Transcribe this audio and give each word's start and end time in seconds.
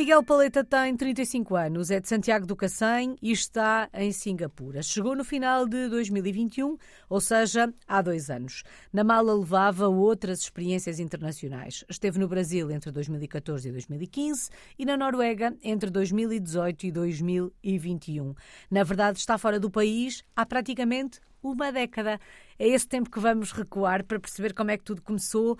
Miguel 0.00 0.22
Paleta 0.22 0.64
tem 0.64 0.96
35 0.96 1.54
anos, 1.54 1.90
é 1.90 2.00
de 2.00 2.08
Santiago 2.08 2.46
do 2.46 2.56
Cacém 2.56 3.16
e 3.20 3.32
está 3.32 3.86
em 3.92 4.10
Singapura. 4.12 4.82
Chegou 4.82 5.14
no 5.14 5.22
final 5.22 5.66
de 5.66 5.90
2021, 5.90 6.78
ou 7.06 7.20
seja, 7.20 7.70
há 7.86 8.00
dois 8.00 8.30
anos. 8.30 8.62
Na 8.90 9.04
mala 9.04 9.34
levava 9.34 9.88
outras 9.88 10.40
experiências 10.40 10.98
internacionais. 10.98 11.84
Esteve 11.86 12.18
no 12.18 12.26
Brasil 12.26 12.70
entre 12.70 12.90
2014 12.90 13.68
e 13.68 13.72
2015 13.72 14.48
e 14.78 14.86
na 14.86 14.96
Noruega 14.96 15.54
entre 15.62 15.90
2018 15.90 16.86
e 16.86 16.92
2021. 16.92 18.34
Na 18.70 18.82
verdade, 18.82 19.18
está 19.18 19.36
fora 19.36 19.60
do 19.60 19.70
país 19.70 20.24
há 20.34 20.46
praticamente 20.46 21.20
uma 21.42 21.70
década. 21.70 22.18
É 22.58 22.66
esse 22.66 22.88
tempo 22.88 23.10
que 23.10 23.20
vamos 23.20 23.52
recuar 23.52 24.02
para 24.04 24.18
perceber 24.18 24.54
como 24.54 24.70
é 24.70 24.78
que 24.78 24.84
tudo 24.84 25.02
começou 25.02 25.58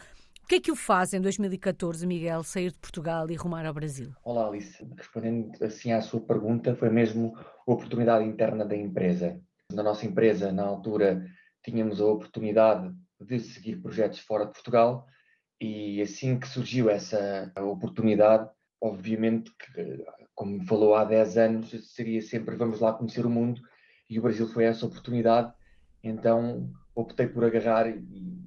que 0.51 0.57
é 0.57 0.61
que 0.61 0.73
o 0.73 0.75
faz 0.75 1.15
em 1.15 1.21
2014, 1.21 2.05
Miguel, 2.05 2.43
sair 2.43 2.73
de 2.73 2.79
Portugal 2.81 3.31
e 3.31 3.37
rumar 3.37 3.65
ao 3.65 3.73
Brasil? 3.73 4.13
Olá, 4.25 4.49
Alice. 4.49 4.85
Respondendo 4.97 5.53
assim 5.63 5.93
à 5.93 6.01
sua 6.01 6.21
pergunta, 6.21 6.75
foi 6.75 6.91
mesmo 6.91 7.37
a 7.39 7.71
oportunidade 7.71 8.25
interna 8.25 8.65
da 8.65 8.75
empresa. 8.75 9.41
Na 9.73 9.85
nossa 9.85 10.07
empresa, 10.07 10.51
na 10.51 10.65
altura, 10.65 11.25
tínhamos 11.63 12.01
a 12.01 12.07
oportunidade 12.07 12.93
de 13.21 13.39
seguir 13.39 13.77
projetos 13.77 14.19
fora 14.19 14.45
de 14.45 14.51
Portugal 14.51 15.07
e 15.61 16.03
assim 16.03 16.37
que 16.37 16.49
surgiu 16.49 16.91
essa 16.91 17.53
oportunidade, 17.57 18.51
obviamente 18.81 19.53
que, 19.57 20.05
como 20.35 20.67
falou 20.67 20.97
há 20.97 21.05
10 21.05 21.39
anos, 21.39 21.95
seria 21.95 22.21
sempre 22.21 22.57
vamos 22.57 22.81
lá 22.81 22.93
conhecer 22.93 23.25
o 23.25 23.31
mundo 23.31 23.63
e 24.09 24.19
o 24.19 24.23
Brasil 24.23 24.49
foi 24.49 24.65
essa 24.65 24.85
oportunidade, 24.85 25.55
então 26.03 26.73
optei 26.93 27.29
por 27.29 27.45
agarrar 27.45 27.89
e 27.89 28.40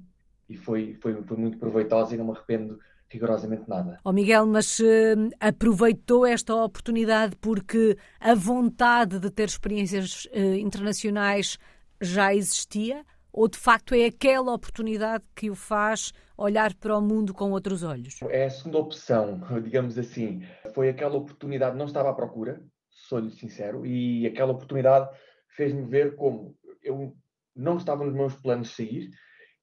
e 0.54 0.56
foi, 0.56 0.96
foi, 1.00 1.22
foi 1.22 1.36
muito 1.36 1.58
proveitosa 1.58 2.14
e 2.14 2.18
não 2.18 2.26
me 2.26 2.30
arrependo 2.30 2.78
rigorosamente 3.08 3.68
nada. 3.68 3.98
Oh 4.04 4.12
Miguel, 4.12 4.46
mas 4.46 4.78
uh, 4.80 5.30
aproveitou 5.38 6.26
esta 6.26 6.54
oportunidade 6.54 7.36
porque 7.36 7.96
a 8.20 8.34
vontade 8.34 9.18
de 9.18 9.30
ter 9.30 9.48
experiências 9.48 10.26
uh, 10.26 10.54
internacionais 10.54 11.58
já 12.00 12.34
existia? 12.34 13.04
Ou 13.32 13.48
de 13.48 13.58
facto 13.58 13.94
é 13.94 14.06
aquela 14.06 14.52
oportunidade 14.52 15.24
que 15.34 15.50
o 15.50 15.56
faz 15.56 16.12
olhar 16.38 16.72
para 16.74 16.96
o 16.96 17.02
mundo 17.02 17.34
com 17.34 17.50
outros 17.50 17.82
olhos? 17.82 18.20
É 18.22 18.44
a 18.44 18.50
segunda 18.50 18.78
opção, 18.78 19.40
digamos 19.62 19.98
assim. 19.98 20.42
Foi 20.72 20.88
aquela 20.88 21.16
oportunidade, 21.16 21.76
não 21.76 21.86
estava 21.86 22.10
à 22.10 22.14
procura, 22.14 22.62
sou-lhe 22.88 23.30
sincero, 23.30 23.84
e 23.84 24.26
aquela 24.26 24.52
oportunidade 24.52 25.08
fez-me 25.48 25.82
ver 25.82 26.14
como 26.14 26.56
eu 26.82 27.16
não 27.54 27.76
estava 27.76 28.04
nos 28.04 28.14
meus 28.14 28.34
planos 28.34 28.68
de 28.68 28.74
sair, 28.74 29.10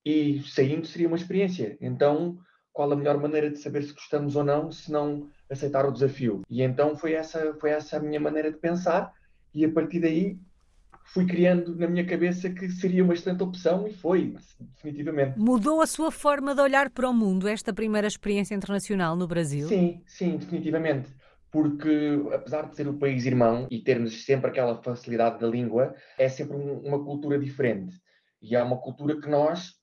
e 0.05 0.41
saindo 0.43 0.87
seria 0.87 1.07
uma 1.07 1.17
experiência. 1.17 1.77
Então, 1.81 2.37
qual 2.73 2.91
a 2.91 2.95
melhor 2.95 3.17
maneira 3.17 3.49
de 3.49 3.57
saber 3.57 3.83
se 3.83 3.93
gostamos 3.93 4.35
ou 4.35 4.43
não, 4.43 4.71
se 4.71 4.91
não 4.91 5.27
aceitar 5.49 5.85
o 5.85 5.91
desafio? 5.91 6.41
E 6.49 6.61
então 6.61 6.95
foi 6.95 7.13
essa, 7.13 7.53
foi 7.59 7.71
essa 7.71 7.97
a 7.97 7.99
minha 7.99 8.19
maneira 8.19 8.51
de 8.51 8.57
pensar, 8.57 9.13
e 9.53 9.65
a 9.65 9.71
partir 9.71 9.99
daí 9.99 10.39
fui 11.13 11.25
criando 11.25 11.75
na 11.75 11.87
minha 11.87 12.05
cabeça 12.05 12.49
que 12.49 12.69
seria 12.69 13.03
uma 13.03 13.13
excelente 13.13 13.43
opção 13.43 13.87
e 13.87 13.93
foi, 13.93 14.35
definitivamente. 14.59 15.37
Mudou 15.37 15.81
a 15.81 15.87
sua 15.87 16.11
forma 16.11 16.55
de 16.55 16.61
olhar 16.61 16.89
para 16.89 17.09
o 17.09 17.13
mundo, 17.13 17.47
esta 17.47 17.73
primeira 17.73 18.07
experiência 18.07 18.55
internacional 18.55 19.15
no 19.15 19.27
Brasil? 19.27 19.67
Sim, 19.67 20.01
sim, 20.05 20.37
definitivamente. 20.37 21.09
Porque, 21.51 22.21
apesar 22.33 22.69
de 22.69 22.77
ser 22.77 22.87
o 22.87 22.93
país 22.93 23.25
irmão 23.25 23.67
e 23.69 23.79
termos 23.83 24.23
sempre 24.23 24.49
aquela 24.49 24.81
facilidade 24.81 25.37
da 25.39 25.47
língua, 25.47 25.93
é 26.17 26.29
sempre 26.29 26.55
um, 26.55 26.79
uma 26.79 27.03
cultura 27.03 27.37
diferente. 27.37 27.93
E 28.41 28.55
é 28.55 28.63
uma 28.63 28.77
cultura 28.77 29.19
que 29.19 29.29
nós 29.29 29.80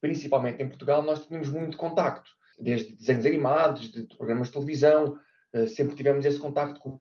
principalmente 0.00 0.62
em 0.62 0.68
Portugal, 0.68 1.02
nós 1.02 1.26
tínhamos 1.26 1.48
muito 1.50 1.76
contacto, 1.76 2.30
desde 2.58 2.94
desenhos 2.96 3.26
animados, 3.26 3.90
de, 3.90 4.06
de 4.06 4.16
programas 4.16 4.48
de 4.48 4.54
televisão, 4.54 5.18
uh, 5.54 5.68
sempre 5.68 5.96
tivemos 5.96 6.24
esse 6.24 6.38
contacto 6.38 6.80
com, 6.80 6.98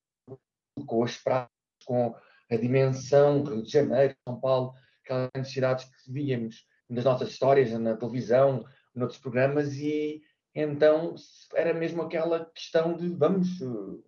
com 0.86 1.04
as 1.04 1.18
praias, 1.18 1.50
com 1.86 2.16
a 2.50 2.56
dimensão, 2.56 3.44
Rio 3.44 3.64
de 3.64 3.72
Janeiro, 3.72 4.16
São 4.28 4.40
Paulo, 4.40 4.74
aquelas 5.04 5.30
necessidades 5.36 5.86
que 5.86 6.12
víamos 6.12 6.66
nas 6.90 7.04
nossas 7.04 7.30
histórias, 7.30 7.72
na 7.72 7.96
televisão, 7.96 8.66
noutros 8.96 9.20
programas, 9.20 9.76
e 9.76 10.22
então 10.56 11.14
era 11.54 11.74
mesmo 11.74 12.02
aquela 12.02 12.46
questão 12.46 12.96
de 12.96 13.10
vamos, 13.10 13.48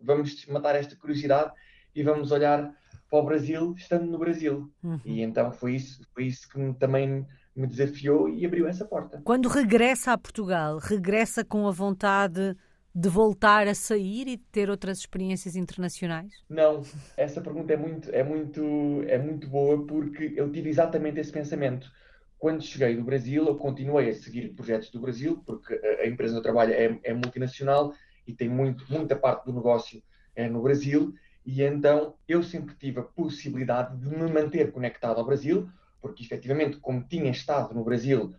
vamos 0.01 0.45
matar 0.47 0.75
esta 0.75 0.95
curiosidade 0.95 1.53
e 1.93 2.01
vamos 2.01 2.31
olhar 2.31 2.73
para 3.09 3.19
o 3.19 3.23
Brasil 3.23 3.73
estando 3.77 4.05
no 4.05 4.17
Brasil. 4.17 4.71
Uhum. 4.83 4.99
E 5.05 5.21
então 5.21 5.51
foi 5.51 5.75
isso, 5.75 6.01
foi 6.13 6.25
isso 6.25 6.49
que 6.49 6.73
também 6.79 7.27
me 7.55 7.67
desafiou 7.67 8.29
e 8.29 8.45
abriu 8.45 8.67
essa 8.67 8.85
porta. 8.85 9.21
Quando 9.23 9.49
regressa 9.49 10.13
a 10.13 10.17
Portugal, 10.17 10.77
regressa 10.77 11.43
com 11.43 11.67
a 11.67 11.71
vontade 11.71 12.55
de 12.93 13.09
voltar 13.09 13.67
a 13.67 13.75
sair 13.75 14.27
e 14.27 14.37
de 14.37 14.43
ter 14.51 14.69
outras 14.69 14.99
experiências 14.99 15.55
internacionais? 15.55 16.33
Não, 16.49 16.81
essa 17.15 17.39
pergunta 17.39 17.73
é 17.73 17.77
muito, 17.77 18.09
é 18.11 18.23
muito, 18.23 19.03
é 19.07 19.17
muito 19.17 19.47
boa 19.47 19.85
porque 19.85 20.33
eu 20.35 20.51
tive 20.51 20.69
exatamente 20.69 21.19
esse 21.19 21.31
pensamento. 21.31 21.91
Quando 22.37 22.63
cheguei 22.63 22.95
do 22.95 23.03
Brasil, 23.03 23.45
eu 23.45 23.55
continuei 23.55 24.09
a 24.09 24.13
seguir 24.13 24.49
projetos 24.53 24.89
do 24.89 24.99
Brasil, 24.99 25.43
porque 25.45 25.73
a 25.73 26.07
empresa 26.07 26.33
onde 26.33 26.39
eu 26.39 26.43
trabalho 26.43 26.73
é, 26.73 26.99
é 27.03 27.13
multinacional 27.13 27.93
e 28.25 28.33
tem 28.33 28.47
muito, 28.47 28.85
muita 28.91 29.15
parte 29.15 29.45
do 29.45 29.53
negócio 29.53 30.01
é 30.35 30.47
no 30.47 30.61
Brasil, 30.61 31.13
e 31.45 31.61
então 31.61 32.15
eu 32.27 32.41
sempre 32.41 32.75
tive 32.75 32.99
a 32.99 33.03
possibilidade 33.03 33.97
de 33.97 34.09
me 34.09 34.31
manter 34.31 34.71
conectado 34.71 35.19
ao 35.19 35.25
Brasil, 35.25 35.69
porque 36.01 36.23
efetivamente, 36.23 36.77
como 36.77 37.03
tinha 37.03 37.31
estado 37.31 37.73
no 37.73 37.83
Brasil, 37.83 38.33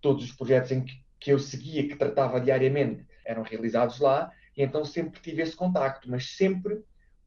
todos 0.00 0.24
os 0.24 0.32
projetos 0.32 0.72
em 0.72 0.84
que, 0.84 0.94
que 1.18 1.32
eu 1.32 1.38
seguia, 1.38 1.88
que 1.88 1.96
tratava 1.96 2.40
diariamente, 2.40 3.06
eram 3.24 3.42
realizados 3.42 3.98
lá, 3.98 4.30
e 4.56 4.62
então 4.62 4.84
sempre 4.84 5.20
tive 5.20 5.42
esse 5.42 5.54
contacto, 5.54 6.10
mas 6.10 6.36
sempre 6.36 6.82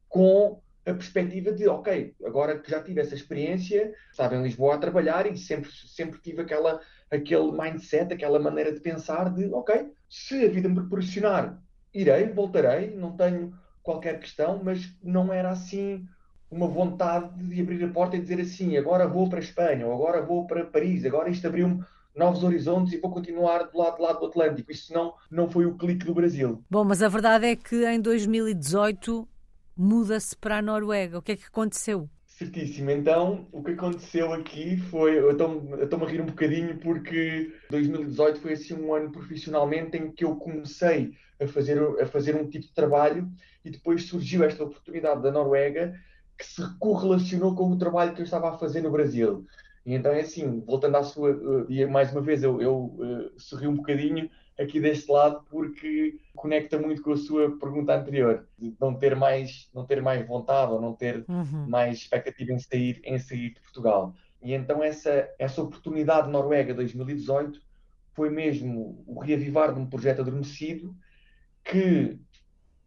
com 0.08 0.60
a 0.86 0.94
perspectiva 0.94 1.52
de, 1.52 1.68
ok, 1.68 2.14
agora 2.24 2.58
que 2.58 2.70
já 2.70 2.82
tive 2.82 3.00
essa 3.00 3.14
experiência, 3.14 3.94
estava 4.10 4.34
em 4.34 4.42
Lisboa 4.42 4.74
a 4.74 4.78
trabalhar 4.78 5.30
e 5.30 5.36
sempre, 5.36 5.70
sempre 5.70 6.20
tive 6.20 6.42
aquela, 6.42 6.80
aquele 7.10 7.52
mindset, 7.52 8.12
aquela 8.12 8.38
maneira 8.38 8.72
de 8.72 8.80
pensar 8.80 9.32
de, 9.32 9.46
ok, 9.52 9.92
se 10.08 10.44
a 10.44 10.48
vida 10.48 10.68
me 10.68 10.76
proporcionar, 10.76 11.62
irei, 11.92 12.28
voltarei, 12.28 12.96
não 12.96 13.16
tenho 13.16 13.54
qualquer 13.82 14.18
questão, 14.18 14.60
mas 14.62 14.96
não 15.02 15.32
era 15.32 15.50
assim 15.50 16.06
uma 16.50 16.66
vontade 16.66 17.42
de 17.44 17.60
abrir 17.60 17.84
a 17.84 17.88
porta 17.88 18.16
e 18.16 18.20
dizer 18.20 18.40
assim: 18.40 18.76
agora 18.76 19.06
vou 19.06 19.28
para 19.28 19.38
a 19.38 19.42
Espanha, 19.42 19.86
ou 19.86 19.94
agora 19.94 20.20
vou 20.20 20.46
para 20.46 20.64
Paris, 20.64 21.04
agora 21.04 21.30
isto 21.30 21.46
abriu-me 21.46 21.84
novos 22.14 22.42
horizontes 22.42 22.92
e 22.92 22.98
vou 22.98 23.10
continuar 23.10 23.62
do 23.64 23.78
lado, 23.78 23.96
do 23.96 24.02
lado 24.02 24.20
do 24.20 24.26
Atlântico. 24.26 24.72
Isso 24.72 24.92
não, 24.92 25.14
não 25.30 25.48
foi 25.48 25.66
o 25.66 25.76
clique 25.76 26.04
do 26.04 26.14
Brasil. 26.14 26.62
Bom, 26.68 26.84
mas 26.84 27.02
a 27.02 27.08
verdade 27.08 27.46
é 27.46 27.56
que 27.56 27.86
em 27.86 28.00
2018 28.00 29.28
muda-se 29.76 30.36
para 30.36 30.58
a 30.58 30.62
Noruega. 30.62 31.18
O 31.18 31.22
que 31.22 31.32
é 31.32 31.36
que 31.36 31.46
aconteceu? 31.46 32.08
Certíssimo. 32.26 32.90
Então, 32.90 33.46
o 33.52 33.62
que 33.62 33.72
aconteceu 33.72 34.32
aqui 34.32 34.76
foi. 34.76 35.18
Eu 35.18 35.30
estou-me 35.32 36.04
a 36.04 36.08
rir 36.08 36.20
um 36.20 36.26
bocadinho 36.26 36.78
porque 36.78 37.52
2018 37.70 38.40
foi 38.40 38.54
assim 38.54 38.74
um 38.74 38.94
ano 38.94 39.12
profissionalmente 39.12 39.96
em 39.96 40.10
que 40.10 40.24
eu 40.24 40.34
comecei 40.36 41.12
a 41.40 41.46
fazer, 41.46 41.78
a 42.00 42.06
fazer 42.06 42.34
um 42.34 42.48
tipo 42.48 42.66
de 42.66 42.72
trabalho 42.72 43.30
e 43.64 43.70
depois 43.70 44.04
surgiu 44.04 44.42
esta 44.42 44.64
oportunidade 44.64 45.22
da 45.22 45.30
Noruega 45.30 45.94
que 46.40 46.46
se 46.46 46.62
correlacionou 46.78 47.54
com 47.54 47.70
o 47.70 47.76
trabalho 47.76 48.14
que 48.14 48.22
eu 48.22 48.24
estava 48.24 48.48
a 48.48 48.58
fazer 48.58 48.80
no 48.80 48.90
Brasil. 48.90 49.46
E 49.84 49.94
então 49.94 50.10
é 50.10 50.20
assim, 50.20 50.60
voltando 50.60 50.96
à 50.96 51.02
sua. 51.02 51.32
Uh, 51.32 51.66
e 51.70 51.84
mais 51.84 52.10
uma 52.12 52.22
vez 52.22 52.42
eu, 52.42 52.60
eu 52.62 52.76
uh, 52.78 53.30
sorri 53.38 53.66
um 53.66 53.76
bocadinho 53.76 54.30
aqui 54.58 54.80
deste 54.80 55.10
lado 55.10 55.44
porque 55.50 56.18
conecta 56.34 56.78
muito 56.78 57.02
com 57.02 57.12
a 57.12 57.16
sua 57.16 57.58
pergunta 57.58 57.94
anterior, 57.94 58.46
de 58.58 58.74
não 58.80 58.94
ter 58.94 59.14
mais, 59.14 59.68
não 59.74 59.84
ter 59.84 60.00
mais 60.00 60.26
vontade 60.26 60.72
ou 60.72 60.80
não 60.80 60.94
ter 60.94 61.24
uhum. 61.28 61.66
mais 61.68 61.98
expectativa 61.98 62.52
em 62.52 62.58
sair, 62.58 63.00
em 63.04 63.18
sair 63.18 63.50
de 63.54 63.60
Portugal. 63.60 64.14
E 64.42 64.54
então 64.54 64.82
essa, 64.82 65.28
essa 65.38 65.62
oportunidade 65.62 66.30
Noruega 66.30 66.72
2018 66.72 67.60
foi 68.14 68.30
mesmo 68.30 69.02
o 69.06 69.20
reavivar 69.20 69.74
de 69.74 69.80
um 69.80 69.86
projeto 69.86 70.22
adormecido 70.22 70.94
que 71.62 72.18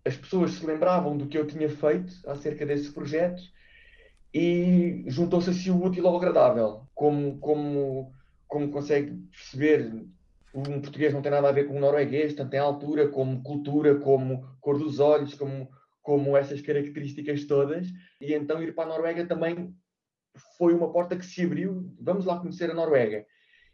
as 0.05 0.17
pessoas 0.17 0.51
se 0.51 0.65
lembravam 0.65 1.17
do 1.17 1.27
que 1.27 1.37
eu 1.37 1.47
tinha 1.47 1.69
feito 1.69 2.13
acerca 2.27 2.65
desse 2.65 2.91
projeto 2.91 3.41
e 4.33 5.03
juntou-se 5.07 5.49
assim 5.49 5.69
o 5.69 5.83
útil 5.83 6.07
ao 6.07 6.17
agradável. 6.17 6.81
Como, 6.93 7.37
como, 7.39 8.11
como 8.47 8.71
consegue 8.71 9.11
perceber, 9.31 9.93
um 10.53 10.81
português 10.81 11.13
não 11.13 11.21
tem 11.21 11.31
nada 11.31 11.47
a 11.47 11.51
ver 11.51 11.67
com 11.67 11.77
um 11.77 11.79
norueguês, 11.79 12.33
tanto 12.33 12.53
em 12.53 12.59
altura, 12.59 13.07
como 13.07 13.41
cultura, 13.43 13.95
como 13.95 14.45
cor 14.59 14.77
dos 14.77 14.99
olhos, 14.99 15.35
como, 15.35 15.69
como 16.01 16.35
essas 16.35 16.61
características 16.61 17.45
todas. 17.45 17.87
E 18.19 18.33
então 18.33 18.61
ir 18.61 18.75
para 18.75 18.85
a 18.85 18.87
Noruega 18.87 19.25
também 19.25 19.73
foi 20.57 20.73
uma 20.73 20.91
porta 20.91 21.15
que 21.15 21.25
se 21.25 21.43
abriu. 21.43 21.93
Vamos 21.99 22.25
lá 22.25 22.39
conhecer 22.39 22.69
a 22.69 22.73
Noruega. 22.73 23.25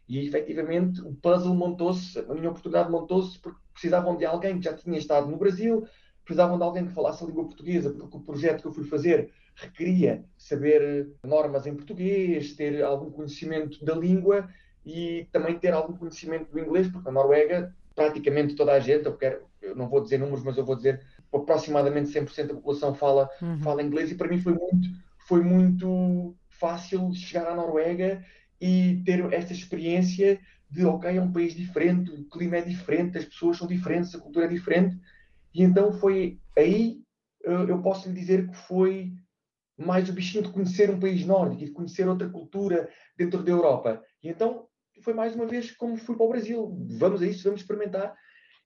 E 0.08 0.26
efetivamente 0.26 1.00
o 1.02 1.14
puzzle 1.14 1.54
montou-se, 1.54 2.18
a 2.18 2.34
minha 2.34 2.50
oportunidade 2.50 2.90
montou-se 2.90 3.38
porque 3.38 3.60
precisavam 3.72 4.16
de 4.16 4.26
alguém 4.26 4.58
que 4.58 4.64
já 4.64 4.74
tinha 4.74 4.98
estado 4.98 5.30
no 5.30 5.38
Brasil, 5.38 5.86
precisavam 6.30 6.56
de 6.56 6.62
alguém 6.62 6.86
que 6.86 6.92
falasse 6.92 7.24
a 7.24 7.26
língua 7.26 7.44
portuguesa, 7.44 7.90
porque 7.90 8.16
o 8.16 8.20
projeto 8.20 8.62
que 8.62 8.68
eu 8.68 8.72
fui 8.72 8.84
fazer 8.84 9.32
requeria 9.56 10.24
saber 10.38 10.80
eh, 10.80 11.26
normas 11.26 11.66
em 11.66 11.74
português, 11.74 12.54
ter 12.54 12.82
algum 12.84 13.10
conhecimento 13.10 13.84
da 13.84 13.94
língua 13.94 14.48
e 14.86 15.26
também 15.32 15.58
ter 15.58 15.72
algum 15.72 15.92
conhecimento 15.92 16.52
do 16.52 16.60
inglês, 16.60 16.86
porque 16.86 17.06
na 17.06 17.12
Noruega 17.12 17.74
praticamente 17.96 18.54
toda 18.54 18.72
a 18.72 18.78
gente, 18.78 19.06
eu, 19.06 19.16
quero, 19.16 19.42
eu 19.60 19.74
não 19.74 19.88
vou 19.88 20.00
dizer 20.00 20.18
números, 20.18 20.44
mas 20.44 20.56
eu 20.56 20.64
vou 20.64 20.76
dizer 20.76 21.04
aproximadamente 21.32 22.10
100% 22.10 22.46
da 22.46 22.54
população 22.54 22.94
fala, 22.94 23.28
uhum. 23.42 23.58
fala 23.58 23.82
inglês 23.82 24.12
e 24.12 24.14
para 24.14 24.28
mim 24.28 24.38
foi 24.38 24.54
muito, 24.54 24.88
foi 25.18 25.42
muito 25.42 26.34
fácil 26.48 27.12
chegar 27.12 27.46
à 27.48 27.54
Noruega 27.56 28.24
e 28.60 29.02
ter 29.04 29.20
esta 29.32 29.52
experiência 29.52 30.38
de, 30.70 30.84
ok, 30.84 31.10
é 31.10 31.20
um 31.20 31.32
país 31.32 31.54
diferente, 31.54 32.12
o 32.12 32.24
clima 32.26 32.58
é 32.58 32.62
diferente, 32.62 33.18
as 33.18 33.24
pessoas 33.24 33.56
são 33.56 33.66
diferentes, 33.66 34.14
a 34.14 34.20
cultura 34.20 34.46
é 34.46 34.48
diferente. 34.48 34.96
E 35.54 35.62
então 35.62 35.92
foi 35.92 36.38
aí, 36.56 37.00
eu 37.42 37.80
posso 37.82 38.08
lhe 38.08 38.14
dizer 38.14 38.48
que 38.48 38.56
foi 38.56 39.12
mais 39.78 40.08
o 40.08 40.12
bichinho 40.12 40.44
de 40.44 40.50
conhecer 40.50 40.90
um 40.90 41.00
país 41.00 41.24
nórdico 41.24 41.62
e 41.62 41.66
de 41.66 41.72
conhecer 41.72 42.06
outra 42.08 42.28
cultura 42.28 42.88
dentro 43.16 43.42
da 43.42 43.50
Europa. 43.50 44.02
E 44.22 44.28
então 44.28 44.66
foi 45.02 45.14
mais 45.14 45.34
uma 45.34 45.46
vez 45.46 45.70
como 45.72 45.96
fui 45.96 46.14
para 46.16 46.26
o 46.26 46.28
Brasil. 46.28 46.78
Vamos 46.98 47.22
a 47.22 47.26
isso, 47.26 47.44
vamos 47.44 47.62
experimentar. 47.62 48.14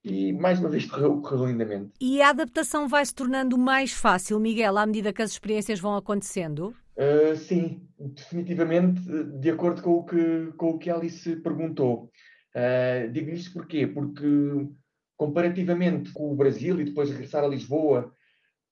E 0.03 0.33
mais 0.33 0.59
uma 0.59 0.69
vez 0.69 0.85
correu, 0.85 1.19
correu 1.21 1.47
lindamente. 1.47 1.91
E 1.99 2.21
a 2.21 2.29
adaptação 2.29 2.87
vai 2.87 3.03
se 3.03 3.15
tornando 3.15 3.57
mais 3.57 3.91
fácil, 3.91 4.39
Miguel, 4.39 4.77
à 4.77 4.85
medida 4.85 5.11
que 5.11 5.21
as 5.21 5.31
experiências 5.31 5.79
vão 5.79 5.95
acontecendo? 5.95 6.75
Uh, 6.95 7.35
sim, 7.35 7.81
definitivamente, 7.97 9.01
de 9.39 9.49
acordo 9.49 9.81
com 9.81 9.93
o 9.93 10.05
que, 10.05 10.53
com 10.57 10.71
o 10.71 10.77
que 10.77 10.91
Alice 10.91 11.35
perguntou. 11.37 12.11
Uh, 12.55 13.11
digo 13.11 13.31
isto 13.31 13.53
porquê? 13.53 13.87
Porque, 13.87 14.25
comparativamente 15.17 16.11
com 16.11 16.31
o 16.31 16.35
Brasil 16.35 16.79
e 16.79 16.85
depois 16.85 17.09
regressar 17.09 17.43
a 17.43 17.47
Lisboa, 17.47 18.13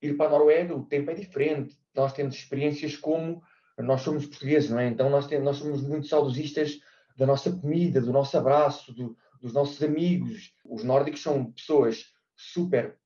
ir 0.02 0.16
para 0.18 0.28
a 0.28 0.30
Noruega, 0.32 0.76
o 0.76 0.86
tempo 0.86 1.12
é 1.12 1.14
diferente. 1.14 1.78
Nós 1.96 2.14
temos 2.14 2.36
experiências 2.36 2.96
como 2.96 3.42
nós 3.78 4.02
somos 4.02 4.26
portugueses, 4.26 4.70
não 4.70 4.80
é? 4.80 4.88
Então 4.88 5.10
nós, 5.10 5.28
temos, 5.28 5.46
nós 5.46 5.58
somos 5.58 5.82
muito 5.82 6.08
saudosistas 6.08 6.80
da 7.18 7.26
nossa 7.26 7.52
comida, 7.52 8.02
do 8.02 8.12
nosso 8.12 8.38
abraço, 8.38 8.94
do, 8.94 9.18
dos 9.42 9.54
nossos 9.54 9.82
amigos. 9.82 10.54
Os 10.66 10.84
nórdicos 10.84 11.22
são 11.22 11.52
pessoas 11.52 12.06
super, 12.36 12.98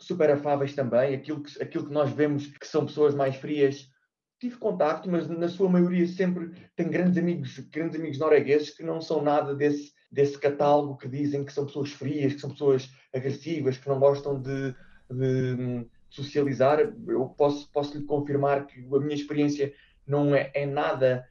super 0.00 0.30
afáveis 0.30 0.74
também. 0.74 1.14
Aquilo 1.14 1.42
que, 1.42 1.62
aquilo 1.62 1.86
que 1.86 1.92
nós 1.92 2.10
vemos 2.10 2.46
que 2.46 2.66
são 2.66 2.86
pessoas 2.86 3.14
mais 3.14 3.36
frias 3.36 3.88
tive 4.38 4.56
contacto, 4.56 5.10
mas 5.10 5.28
na 5.28 5.48
sua 5.48 5.68
maioria 5.68 6.06
sempre 6.06 6.52
tenho 6.76 6.90
grandes 6.90 7.16
amigos, 7.16 7.58
grandes 7.70 7.98
amigos 7.98 8.18
noruegueses 8.18 8.70
que 8.70 8.82
não 8.82 9.00
são 9.00 9.22
nada 9.22 9.54
desse, 9.54 9.92
desse 10.14 10.38
catálogo 10.38 10.96
que 10.96 11.08
dizem 11.08 11.44
que 11.44 11.52
são 11.52 11.66
pessoas 11.66 11.90
frias, 11.90 12.34
que 12.34 12.40
são 12.40 12.50
pessoas 12.50 12.90
agressivas, 13.12 13.76
que 13.76 13.88
não 13.88 13.98
gostam 13.98 14.40
de, 14.40 14.74
de 15.10 15.86
socializar. 16.08 16.78
Eu 16.80 17.26
posso, 17.36 17.68
posso 17.72 17.98
lhe 17.98 18.04
confirmar 18.04 18.66
que 18.66 18.80
a 18.80 19.00
minha 19.00 19.14
experiência 19.14 19.74
não 20.06 20.32
é, 20.34 20.50
é 20.54 20.64
nada 20.64 21.26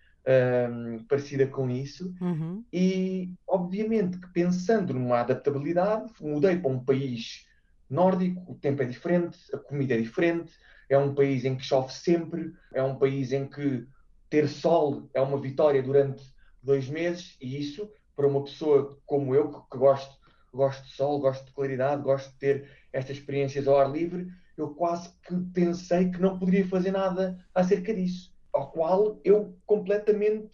um, 0.69 1.03
parecida 1.05 1.47
com 1.47 1.69
isso. 1.69 2.13
Uhum. 2.19 2.63
E, 2.73 3.31
obviamente, 3.47 4.19
que 4.19 4.27
pensando 4.33 4.93
numa 4.93 5.21
adaptabilidade, 5.21 6.11
mudei 6.19 6.57
para 6.57 6.69
um 6.69 6.83
país 6.83 7.47
nórdico, 7.89 8.51
o 8.51 8.55
tempo 8.55 8.81
é 8.81 8.85
diferente, 8.85 9.37
a 9.53 9.57
comida 9.57 9.93
é 9.93 10.01
diferente, 10.01 10.51
é 10.89 10.97
um 10.97 11.15
país 11.15 11.45
em 11.45 11.55
que 11.55 11.63
chove 11.63 11.93
sempre, 11.93 12.53
é 12.73 12.83
um 12.83 12.95
país 12.95 13.31
em 13.31 13.47
que 13.47 13.87
ter 14.29 14.49
sol 14.49 15.09
é 15.13 15.21
uma 15.21 15.39
vitória 15.39 15.81
durante 15.81 16.23
dois 16.61 16.89
meses, 16.89 17.37
e 17.39 17.59
isso, 17.59 17.89
para 18.15 18.27
uma 18.27 18.43
pessoa 18.43 18.97
como 19.05 19.33
eu, 19.33 19.51
que, 19.51 19.71
que 19.71 19.77
gosto, 19.77 20.15
gosto 20.53 20.83
de 20.83 20.93
sol, 20.93 21.19
gosto 21.19 21.45
de 21.45 21.53
claridade, 21.53 22.03
gosto 22.03 22.31
de 22.31 22.37
ter 22.37 22.69
estas 22.91 23.17
experiências 23.17 23.67
ao 23.67 23.79
ar 23.79 23.91
livre, 23.91 24.27
eu 24.57 24.69
quase 24.75 25.09
que 25.27 25.35
pensei 25.53 26.11
que 26.11 26.21
não 26.21 26.37
poderia 26.37 26.67
fazer 26.67 26.91
nada 26.91 27.43
acerca 27.53 27.93
disso. 27.93 28.31
Ao 28.51 28.71
qual 28.71 29.19
eu 29.23 29.57
completamente 29.65 30.51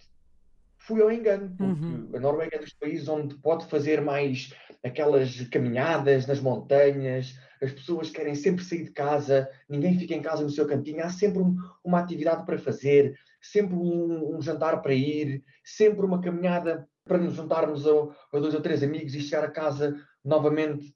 fui 0.77 1.01
ao 1.01 1.11
engano, 1.11 1.53
porque 1.57 1.85
uhum. 1.85 2.09
a 2.15 2.19
Noruega 2.19 2.55
é 2.55 2.59
dos 2.59 2.73
países 2.73 3.07
onde 3.07 3.35
pode 3.35 3.65
fazer 3.65 4.01
mais 4.01 4.53
aquelas 4.83 5.41
caminhadas 5.49 6.25
nas 6.25 6.39
montanhas, 6.39 7.37
as 7.61 7.73
pessoas 7.73 8.09
querem 8.09 8.33
sempre 8.33 8.63
sair 8.63 8.85
de 8.85 8.91
casa, 8.91 9.49
ninguém 9.67 9.99
fica 9.99 10.13
em 10.13 10.21
casa 10.21 10.41
no 10.41 10.49
seu 10.49 10.65
cantinho, 10.65 11.03
há 11.03 11.09
sempre 11.09 11.41
um, 11.41 11.57
uma 11.83 11.99
atividade 11.99 12.45
para 12.45 12.57
fazer, 12.57 13.19
sempre 13.41 13.75
um, 13.75 14.37
um, 14.37 14.41
jantar 14.41 14.81
para 14.81 14.93
ir, 14.93 15.43
sempre 15.63 16.05
uma 16.05 16.21
caminhada 16.21 16.87
para 17.09 17.17
nos 17.17 17.33
juntarmos 17.33 17.87
a, 17.87 17.91
a 17.91 18.39
dois 18.39 18.53
ou 18.53 18.61
três 18.61 18.83
amigos 18.83 19.15
e 19.15 19.19
chegar 19.19 19.43
a 19.43 19.51
casa 19.51 19.99
novamente 20.23 20.95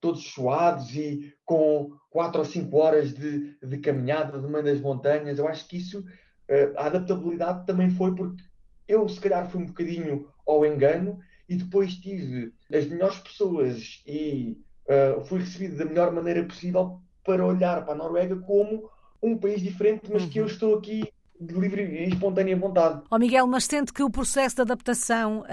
todos 0.00 0.24
suados 0.24 0.94
e 0.94 1.32
com 1.46 1.92
quatro 2.10 2.40
ou 2.40 2.44
cinco 2.44 2.76
horas 2.76 3.14
de, 3.14 3.56
de 3.62 3.78
caminhada 3.78 4.38
de 4.38 4.46
meio 4.46 4.64
das 4.64 4.80
montanhas. 4.80 5.38
Eu 5.38 5.48
acho 5.48 5.66
que 5.66 5.78
isso, 5.78 6.04
eh, 6.48 6.72
a 6.76 6.86
adaptabilidade 6.86 7.64
também 7.64 7.88
foi 7.88 8.14
porque 8.14 8.42
eu, 8.86 9.08
se 9.08 9.18
calhar, 9.18 9.48
fui 9.48 9.62
um 9.62 9.66
bocadinho 9.66 10.28
ao 10.46 10.66
engano 10.66 11.18
e 11.48 11.56
depois 11.56 11.94
tive 11.94 12.52
as 12.72 12.86
melhores 12.86 13.18
pessoas 13.20 14.02
e 14.06 14.58
uh, 14.88 15.24
fui 15.24 15.40
recebido 15.40 15.76
da 15.76 15.84
melhor 15.84 16.12
maneira 16.12 16.44
possível 16.44 17.00
para 17.24 17.46
olhar 17.46 17.84
para 17.84 17.94
a 17.94 17.96
Noruega 17.96 18.36
como 18.36 18.90
um 19.22 19.38
país 19.38 19.62
diferente, 19.62 20.10
mas 20.12 20.24
uhum. 20.24 20.28
que 20.28 20.38
eu 20.38 20.44
uhum. 20.44 20.50
estou 20.50 20.78
aqui 20.78 21.10
de 21.46 21.54
livre 21.54 21.82
e 21.82 22.08
espontânea 22.08 22.56
vontade. 22.56 23.02
Oh 23.10 23.18
Miguel, 23.18 23.46
mas 23.46 23.64
sente 23.64 23.92
que 23.92 24.02
o 24.02 24.10
processo 24.10 24.56
de 24.56 24.62
adaptação 24.62 25.44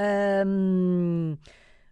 hum, 0.45 1.38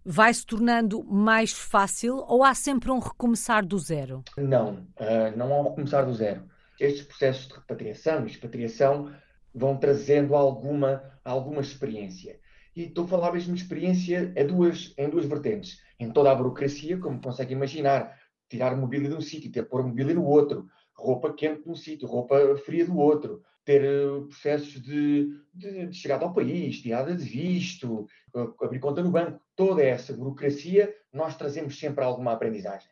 vai 0.06 0.34
se 0.34 0.46
tornando 0.46 1.04
mais 1.04 1.52
fácil 1.52 2.18
ou 2.28 2.44
há 2.44 2.54
sempre 2.54 2.92
um 2.92 3.00
recomeçar 3.00 3.66
do 3.66 3.78
zero? 3.78 4.24
Não, 4.38 4.88
uh, 5.00 5.38
não 5.38 5.54
há 5.54 5.60
um 5.60 5.70
recomeçar 5.70 6.06
do 6.06 6.14
zero. 6.14 6.44
Estes 6.80 7.06
processos 7.06 7.48
de 7.48 7.56
repatriação 7.56 8.24
e 8.24 8.28
expatriação 8.28 9.12
vão 9.54 9.78
trazendo 9.78 10.36
alguma, 10.36 11.04
alguma 11.26 11.62
experiência. 11.62 12.40
E 12.76 12.84
estou 12.84 13.06
a 13.06 13.08
falar 13.08 13.34
mesmo 13.34 13.54
de 13.54 13.62
experiência 13.62 14.32
em 14.36 14.48
duas, 14.48 14.94
em 14.98 15.10
duas 15.10 15.26
vertentes 15.26 15.80
em 16.00 16.12
toda 16.12 16.32
a 16.32 16.36
burocracia, 16.36 16.98
como 16.98 17.22
consegue 17.22 17.54
imaginar, 17.54 18.18
tirar 18.48 18.76
mobília 18.76 19.10
de 19.10 19.16
um 19.16 19.22
sítio, 19.22 19.52
ter 19.52 19.68
pôr 19.68 19.84
mobília 19.84 20.16
no 20.16 20.24
outro, 20.24 20.68
roupa 20.96 21.34
quente 21.34 21.68
num 21.68 21.76
sítio, 21.76 22.08
roupa 22.08 22.38
fria 22.66 22.86
do 22.86 22.98
outro, 22.98 23.42
ter 23.70 23.86
uh, 23.86 24.26
processos 24.26 24.82
de, 24.82 25.30
de, 25.54 25.86
de, 25.86 25.96
chegada 25.96 26.26
ao 26.26 26.34
país, 26.34 26.82
tirada 26.82 27.16
de 27.16 27.24
visto, 27.24 28.08
abrir 28.60 28.80
conta 28.80 29.04
no 29.04 29.12
banco, 29.12 29.40
toda 29.56 29.84
essa 29.84 30.12
burocracia, 30.12 30.92
nós 31.14 31.38
trazemos 31.38 31.78
sempre 31.78 32.04
alguma 32.04 32.32
aprendizagem. 32.32 32.90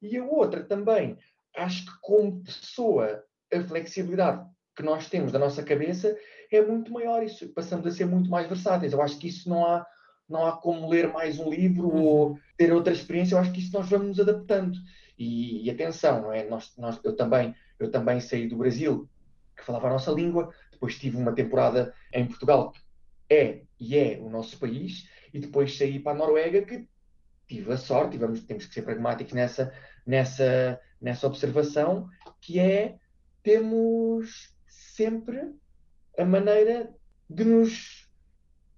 E 0.00 0.16
a 0.16 0.24
outra 0.24 0.62
também, 0.62 1.18
acho 1.56 1.84
que 1.84 2.00
como 2.00 2.44
pessoa, 2.44 3.24
a 3.52 3.60
flexibilidade 3.64 4.48
que 4.76 4.84
nós 4.84 5.08
temos 5.08 5.32
da 5.32 5.38
nossa 5.40 5.64
cabeça 5.64 6.16
é 6.52 6.62
muito 6.62 6.92
maior, 6.92 7.24
isso 7.24 7.48
passamos 7.48 7.84
a 7.88 7.90
ser 7.90 8.04
muito 8.04 8.30
mais 8.30 8.46
versáteis. 8.46 8.92
Eu 8.92 9.02
acho 9.02 9.18
que 9.18 9.26
isso 9.26 9.48
não 9.48 9.66
há 9.66 9.84
não 10.28 10.46
há 10.46 10.52
como 10.52 10.88
ler 10.88 11.12
mais 11.12 11.40
um 11.40 11.50
livro 11.50 11.88
uhum. 11.88 12.04
ou 12.04 12.38
ter 12.56 12.72
outra 12.72 12.92
experiência. 12.92 13.34
Eu 13.34 13.40
acho 13.40 13.50
que 13.50 13.58
isso 13.58 13.72
nós 13.72 13.90
vamos 13.90 14.06
nos 14.06 14.20
adaptando. 14.20 14.78
E, 15.18 15.66
e, 15.66 15.70
atenção, 15.70 16.22
não 16.22 16.32
é? 16.32 16.48
Nós, 16.48 16.72
nós, 16.78 17.00
eu, 17.02 17.16
também, 17.16 17.52
eu 17.80 17.90
também 17.90 18.20
saí 18.20 18.46
do 18.46 18.56
Brasil, 18.56 19.09
que 19.60 19.66
falava 19.66 19.86
a 19.86 19.90
nossa 19.90 20.10
língua, 20.10 20.52
depois 20.72 20.98
tive 20.98 21.16
uma 21.16 21.32
temporada 21.32 21.94
em 22.12 22.26
Portugal, 22.26 22.72
que 22.72 22.80
é 23.28 23.62
e 23.78 23.96
é 23.96 24.18
o 24.20 24.28
nosso 24.28 24.58
país, 24.58 25.08
e 25.32 25.38
depois 25.38 25.76
saí 25.76 25.98
para 26.00 26.12
a 26.12 26.14
Noruega, 26.14 26.62
que 26.62 26.88
tive 27.46 27.72
a 27.72 27.76
sorte, 27.76 28.16
e 28.16 28.18
vamos, 28.18 28.42
temos 28.44 28.66
que 28.66 28.74
ser 28.74 28.82
pragmáticos 28.82 29.32
nessa, 29.32 29.72
nessa, 30.06 30.80
nessa 31.00 31.26
observação, 31.26 32.08
que 32.40 32.58
é 32.58 32.96
temos 33.42 34.54
sempre 34.66 35.54
a 36.18 36.24
maneira 36.24 36.94
de 37.28 37.44
nos 37.44 38.08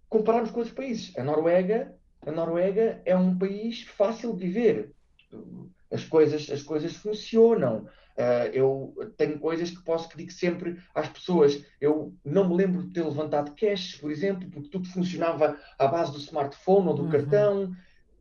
compararmos 0.09 0.51
com 0.51 0.59
outros 0.59 0.77
países. 0.77 1.17
A 1.17 1.25
Noruega, 1.25 1.95
a 2.27 2.31
Noruega 2.31 3.01
é 3.05 3.17
um 3.17 3.37
país 3.37 3.83
fácil 3.83 4.37
de 4.37 4.47
viver. 4.47 4.93
As 5.91 6.05
coisas, 6.05 6.51
as 6.51 6.63
coisas 6.63 6.95
funcionam. 6.95 7.89
Uh, 8.17 8.49
eu 8.53 9.15
tenho 9.17 9.39
coisas 9.39 9.71
que 9.71 9.83
posso 9.83 10.09
que 10.09 10.17
digo 10.17 10.33
sempre 10.33 10.79
às 10.95 11.09
pessoas. 11.09 11.65
Eu 11.81 12.15
não 12.25 12.49
me 12.49 12.57
lembro 12.57 12.83
de 12.83 12.93
ter 12.93 13.05
levantado 13.05 13.55
cash, 13.55 13.97
por 13.97 14.11
exemplo, 14.11 14.51
porque 14.51 14.69
tudo 14.69 14.89
funcionava 14.89 15.59
à 15.79 15.87
base 15.87 16.13
do 16.13 16.19
smartphone 16.19 16.89
ou 16.89 16.95
do 16.95 17.05
uhum. 17.05 17.11
cartão, 17.11 17.73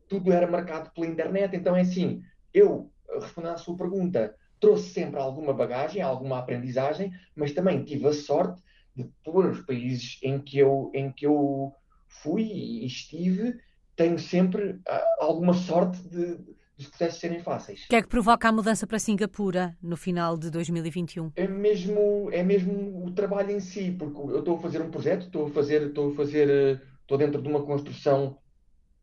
tudo 0.08 0.32
era 0.32 0.50
marcado 0.50 0.90
pela 0.90 1.06
internet. 1.06 1.54
Então 1.54 1.76
é 1.76 1.82
assim, 1.82 2.22
eu, 2.54 2.90
respondendo 3.20 3.54
à 3.54 3.58
sua 3.58 3.76
pergunta, 3.76 4.34
trouxe 4.58 4.90
sempre 4.90 5.20
alguma 5.20 5.52
bagagem, 5.52 6.00
alguma 6.00 6.38
aprendizagem, 6.38 7.12
mas 7.34 7.52
também 7.52 7.84
tive 7.84 8.06
a 8.06 8.12
sorte 8.12 8.62
de 8.94 9.04
pôr 9.24 9.46
os 9.46 9.60
países 9.60 10.18
em 10.22 10.38
que 10.38 10.58
eu, 10.58 10.90
em 10.94 11.10
que 11.10 11.26
eu 11.26 11.72
fui 12.06 12.42
e 12.42 12.86
estive, 12.86 13.58
tenho 13.96 14.18
sempre 14.18 14.80
ah, 14.86 15.04
alguma 15.18 15.54
sorte 15.54 16.00
de, 16.08 16.38
dos 16.76 16.88
processos 16.88 17.20
serem 17.20 17.40
fáceis. 17.40 17.84
O 17.84 17.88
que 17.88 17.96
é 17.96 18.02
que 18.02 18.08
provoca 18.08 18.48
a 18.48 18.52
mudança 18.52 18.86
para 18.86 18.98
Singapura 18.98 19.76
no 19.82 19.96
final 19.96 20.36
de 20.36 20.50
2021? 20.50 21.32
É 21.36 21.46
mesmo, 21.46 22.28
é 22.32 22.42
mesmo 22.42 23.04
o 23.04 23.10
trabalho 23.12 23.50
em 23.50 23.60
si, 23.60 23.94
porque 23.98 24.18
eu 24.18 24.38
estou 24.38 24.56
a 24.56 24.60
fazer 24.60 24.82
um 24.82 24.90
projeto, 24.90 25.26
estou 25.26 25.46
a 25.46 25.50
fazer, 25.50 25.82
estou 25.82 26.12
a 26.12 26.14
fazer, 26.14 26.82
estou 27.00 27.18
dentro 27.18 27.40
de 27.40 27.48
uma 27.48 27.62
construção 27.62 28.38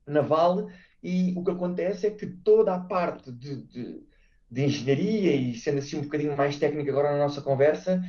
naval 0.05 0.69
e 1.01 1.33
o 1.37 1.43
que 1.43 1.51
acontece 1.51 2.07
é 2.07 2.11
que 2.11 2.27
toda 2.27 2.73
a 2.73 2.79
parte 2.79 3.31
de, 3.31 3.63
de, 3.63 4.03
de 4.49 4.63
engenharia 4.63 5.35
e 5.35 5.55
sendo 5.55 5.77
assim 5.77 5.97
um 5.97 6.03
bocadinho 6.03 6.35
mais 6.35 6.57
técnica 6.57 6.91
agora 6.91 7.11
na 7.11 7.19
nossa 7.19 7.41
conversa, 7.41 8.03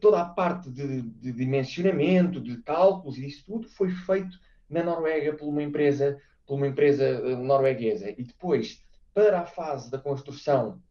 toda 0.00 0.20
a 0.20 0.24
parte 0.24 0.70
de, 0.70 1.02
de 1.02 1.32
dimensionamento, 1.32 2.40
de 2.40 2.56
cálculos 2.62 3.16
e 3.16 3.26
isso 3.26 3.44
tudo 3.46 3.68
foi 3.68 3.90
feito 3.90 4.38
na 4.68 4.82
Noruega 4.82 5.34
por 5.34 5.48
uma 5.48 5.62
empresa, 5.62 6.20
por 6.46 6.56
uma 6.56 6.66
empresa 6.66 7.04
eh, 7.04 7.36
norueguesa. 7.36 8.10
E 8.10 8.22
depois, 8.22 8.82
para 9.14 9.40
a 9.40 9.46
fase 9.46 9.90
da 9.90 9.98
construção 9.98 10.82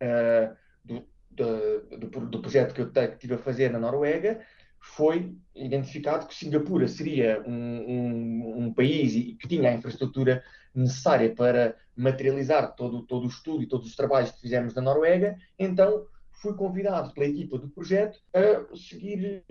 uh, 0.00 0.56
do, 0.84 1.04
do, 1.30 2.26
do, 2.26 2.40
projeto 2.40 2.72
que 2.72 2.80
eu 2.80 2.90
estive 3.12 3.34
a 3.34 3.38
fazer 3.38 3.70
na 3.70 3.78
Noruega, 3.78 4.40
foi 4.78 5.36
identificado 5.54 6.26
que 6.26 6.34
Singapura 6.34 6.88
seria 6.88 7.42
um, 7.46 7.52
um, 7.52 8.64
um, 8.64 8.72
país 8.72 9.12
que 9.38 9.48
tinha 9.48 9.70
a 9.70 9.74
infraestrutura 9.74 10.42
necessária 10.74 11.34
para 11.34 11.76
materializar 11.94 12.74
todo, 12.74 13.02
todo 13.02 13.24
o 13.24 13.28
estudo 13.28 13.62
e 13.62 13.66
todos 13.66 13.88
os 13.88 13.96
trabalhos 13.96 14.30
que 14.30 14.40
fizemos 14.40 14.74
na 14.74 14.80
Noruega. 14.80 15.36
Então, 15.58 16.06
fui 16.30 16.54
convidado 16.54 17.12
pela 17.12 17.26
equipa 17.26 17.58
do 17.58 17.68
projeto 17.68 18.18
a 18.32 18.74
seguir 18.76 19.44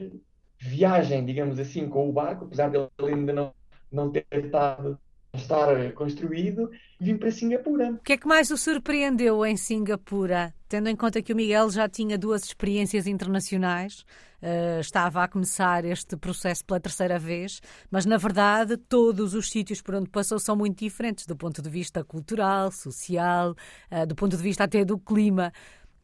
viagem, 0.58 1.26
digamos 1.26 1.60
assim, 1.60 1.88
com 1.88 2.10
o 2.10 2.14
barco, 2.14 2.46
apesar 2.46 2.70
dele 2.70 2.90
ainda 3.02 3.34
não, 3.34 3.54
não 3.92 4.12
ter 4.12 4.26
estado 4.32 5.00
estar 5.34 5.92
construído, 5.94 6.70
vim 7.00 7.18
para 7.18 7.32
Singapura. 7.32 7.92
O 7.92 7.98
que 8.00 8.14
é 8.14 8.18
que 8.18 8.28
mais 8.28 8.50
o 8.52 8.58
surpreendeu 8.58 9.46
em 9.46 9.56
Singapura? 9.56 10.54
Tendo 10.68 10.90
em 10.90 10.96
conta 10.96 11.22
que 11.22 11.34
o 11.34 11.36
Miguel 11.36 11.70
já 11.70 11.88
tinha 11.88 12.18
duas 12.18 12.44
experiências 12.44 13.08
internacionais, 13.08 14.06
uh, 14.42 14.80
estava 14.80 15.24
a 15.24 15.28
começar 15.28 15.86
este 15.86 16.16
processo 16.16 16.66
pela 16.66 16.80
terceira 16.80 17.18
vez, 17.18 17.62
mas 17.90 18.06
na 18.06 18.18
verdade 18.18 18.78
todos 18.78 19.34
os 19.34 19.50
sítios 19.50 19.82
por 19.82 19.96
onde 19.96 20.10
passou 20.10 20.40
são 20.40 20.56
muito 20.56 20.80
diferentes 20.80 21.26
do 21.26 21.36
ponto 21.36 21.62
de 21.62 21.70
vista 21.70 22.04
cultural, 22.04 22.72
social, 22.72 23.56
uh, 23.92 24.06
do 24.06 24.16
ponto 24.16 24.36
de 24.36 24.44
vista 24.44 24.64
até 24.64 24.84
do 24.84 24.98
clima. 24.98 25.52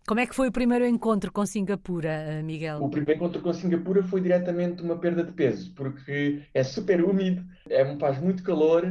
Como 0.07 0.19
é 0.19 0.27
que 0.27 0.35
foi 0.35 0.49
o 0.49 0.51
primeiro 0.51 0.85
encontro 0.85 1.31
com 1.31 1.43
Singapura, 1.47 2.09
eh, 2.09 2.43
Miguel? 2.43 2.77
O 2.77 2.89
primeiro 2.89 3.17
encontro 3.17 3.41
com 3.41 3.51
Singapura 3.51 4.03
foi 4.03 4.21
diretamente 4.21 4.83
uma 4.83 4.95
perda 4.97 5.23
de 5.23 5.31
peso, 5.31 5.73
porque 5.73 6.43
é 6.53 6.63
super 6.63 7.03
úmido, 7.03 7.43
é, 7.67 7.97
faz 7.97 8.21
muito 8.21 8.43
calor 8.43 8.85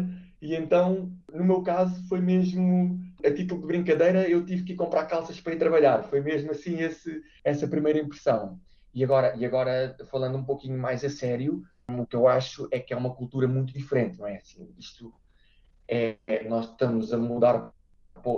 e 0.45 0.55
então, 0.55 1.11
no 1.33 1.43
meu 1.43 1.63
caso, 1.63 2.07
foi 2.07 2.21
mesmo 2.21 3.01
a 3.25 3.31
título 3.31 3.63
de 3.63 3.67
brincadeira, 3.67 4.29
eu 4.29 4.45
tive 4.45 4.63
que 4.63 4.73
ir 4.75 4.77
comprar 4.77 5.07
calças 5.07 5.41
para 5.41 5.55
ir 5.55 5.59
trabalhar. 5.59 6.03
Foi 6.03 6.21
mesmo 6.21 6.51
assim 6.51 6.83
esse, 6.83 7.23
essa 7.43 7.67
primeira 7.67 7.99
impressão. 7.99 8.61
E 8.93 9.03
agora, 9.03 9.35
e 9.37 9.47
agora, 9.47 9.97
falando 10.11 10.37
um 10.37 10.45
pouquinho 10.45 10.79
mais 10.79 11.03
a 11.03 11.09
sério, 11.09 11.65
o 11.89 12.07
que 12.07 12.15
eu 12.15 12.29
acho 12.29 12.69
é 12.71 12.79
que 12.79 12.93
é 12.93 12.97
uma 12.97 13.15
cultura 13.15 13.49
muito 13.49 13.73
diferente, 13.73 14.19
não 14.19 14.27
é? 14.27 14.37
Assim, 14.37 14.69
isto 14.79 15.15
é, 15.89 16.19
nós 16.47 16.69
estamos 16.69 17.11
a 17.11 17.17
mudar 17.17 17.73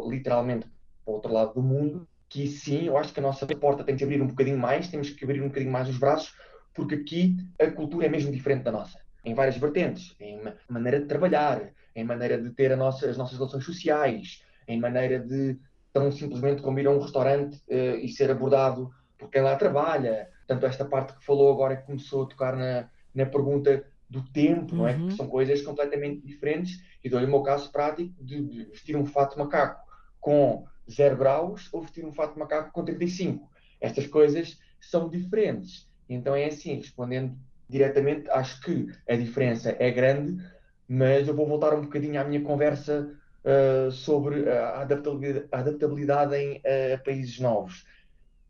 literalmente 0.07 0.69
para 1.05 1.11
o 1.11 1.15
outro 1.15 1.33
lado 1.33 1.55
do 1.55 1.63
mundo 1.63 2.07
que 2.29 2.47
sim, 2.47 2.85
eu 2.85 2.97
acho 2.97 3.13
que 3.13 3.19
a 3.19 3.23
nossa 3.23 3.45
porta 3.49 3.83
tem 3.83 3.97
que 3.97 4.05
abrir 4.05 4.23
um 4.23 4.29
bocadinho 4.29 4.59
mais, 4.59 4.87
temos 4.87 5.11
que 5.11 5.25
abrir 5.25 5.43
um 5.43 5.49
bocadinho 5.49 5.73
mais 5.73 5.89
os 5.89 5.99
braços, 5.99 6.33
porque 6.73 6.95
aqui 6.95 7.37
a 7.61 7.69
cultura 7.69 8.07
é 8.07 8.09
mesmo 8.09 8.31
diferente 8.31 8.63
da 8.63 8.71
nossa, 8.71 9.01
em 9.25 9.35
várias 9.35 9.57
vertentes, 9.57 10.15
em 10.21 10.41
maneira 10.69 11.01
de 11.01 11.07
trabalhar, 11.07 11.73
em 11.97 12.05
maneira 12.05 12.41
de 12.41 12.50
ter 12.50 12.76
nossa, 12.76 13.09
as 13.09 13.17
nossas 13.17 13.38
relações 13.38 13.65
sociais, 13.65 14.45
em 14.69 14.79
maneira 14.79 15.19
de 15.19 15.59
tão 15.93 16.12
simplesmente 16.12 16.61
como 16.61 16.79
ir 16.79 16.87
a 16.87 16.91
um 16.91 17.00
restaurante 17.00 17.57
uh, 17.69 17.97
e 17.97 18.09
ser 18.09 18.31
abordado 18.31 18.93
por 19.17 19.31
quem 19.31 19.41
lá 19.41 19.57
trabalha. 19.57 20.29
Tanto 20.47 20.67
esta 20.67 20.85
parte 20.85 21.15
que 21.15 21.25
falou 21.25 21.50
agora 21.50 21.76
que 21.76 21.87
começou 21.87 22.25
a 22.25 22.26
tocar 22.26 22.55
na, 22.55 22.88
na 23.15 23.25
pergunta 23.25 23.83
do 24.09 24.23
tempo, 24.23 24.73
uhum. 24.73 24.79
não 24.79 24.88
é? 24.88 24.95
Que 24.95 25.00
uhum. 25.00 25.11
são 25.12 25.26
coisas 25.26 25.62
completamente 25.62 26.25
diferentes. 26.25 26.85
E 27.03 27.09
dou-lhe 27.09 27.26
o 27.26 27.31
meu 27.31 27.43
caso 27.43 27.73
prático 27.73 28.12
de, 28.23 28.43
de 28.43 28.65
vestir 28.67 28.95
um 28.95 29.07
fato 29.07 29.38
macaco 29.38 29.85
com 30.21 30.67
0 30.91 31.17
graus 31.17 31.69
ou 31.73 31.81
vestir 31.81 32.05
um 32.05 32.12
fato 32.12 32.38
macaco 32.38 32.71
com 32.73 32.85
35. 32.85 33.50
Estas 33.81 34.07
coisas 34.07 34.59
são 34.81 35.09
diferentes. 35.09 35.88
Então 36.09 36.35
é 36.35 36.45
assim, 36.45 36.75
respondendo 36.75 37.37
diretamente, 37.69 38.31
acho 38.31 38.61
que 38.61 38.87
a 39.09 39.17
diferença 39.17 39.75
é 39.79 39.91
grande, 39.91 40.43
mas 40.88 41.26
eu 41.26 41.35
vou 41.35 41.47
voltar 41.47 41.75
um 41.75 41.83
bocadinho 41.83 42.21
à 42.21 42.25
minha 42.25 42.40
conversa 42.43 43.12
uh, 43.45 43.90
sobre 43.90 44.49
a 44.50 44.81
adaptabilidade, 44.81 45.49
a 45.50 45.59
adaptabilidade 45.59 46.37
em 46.37 46.59
uh, 46.59 47.05
países 47.05 47.38
novos. 47.40 47.87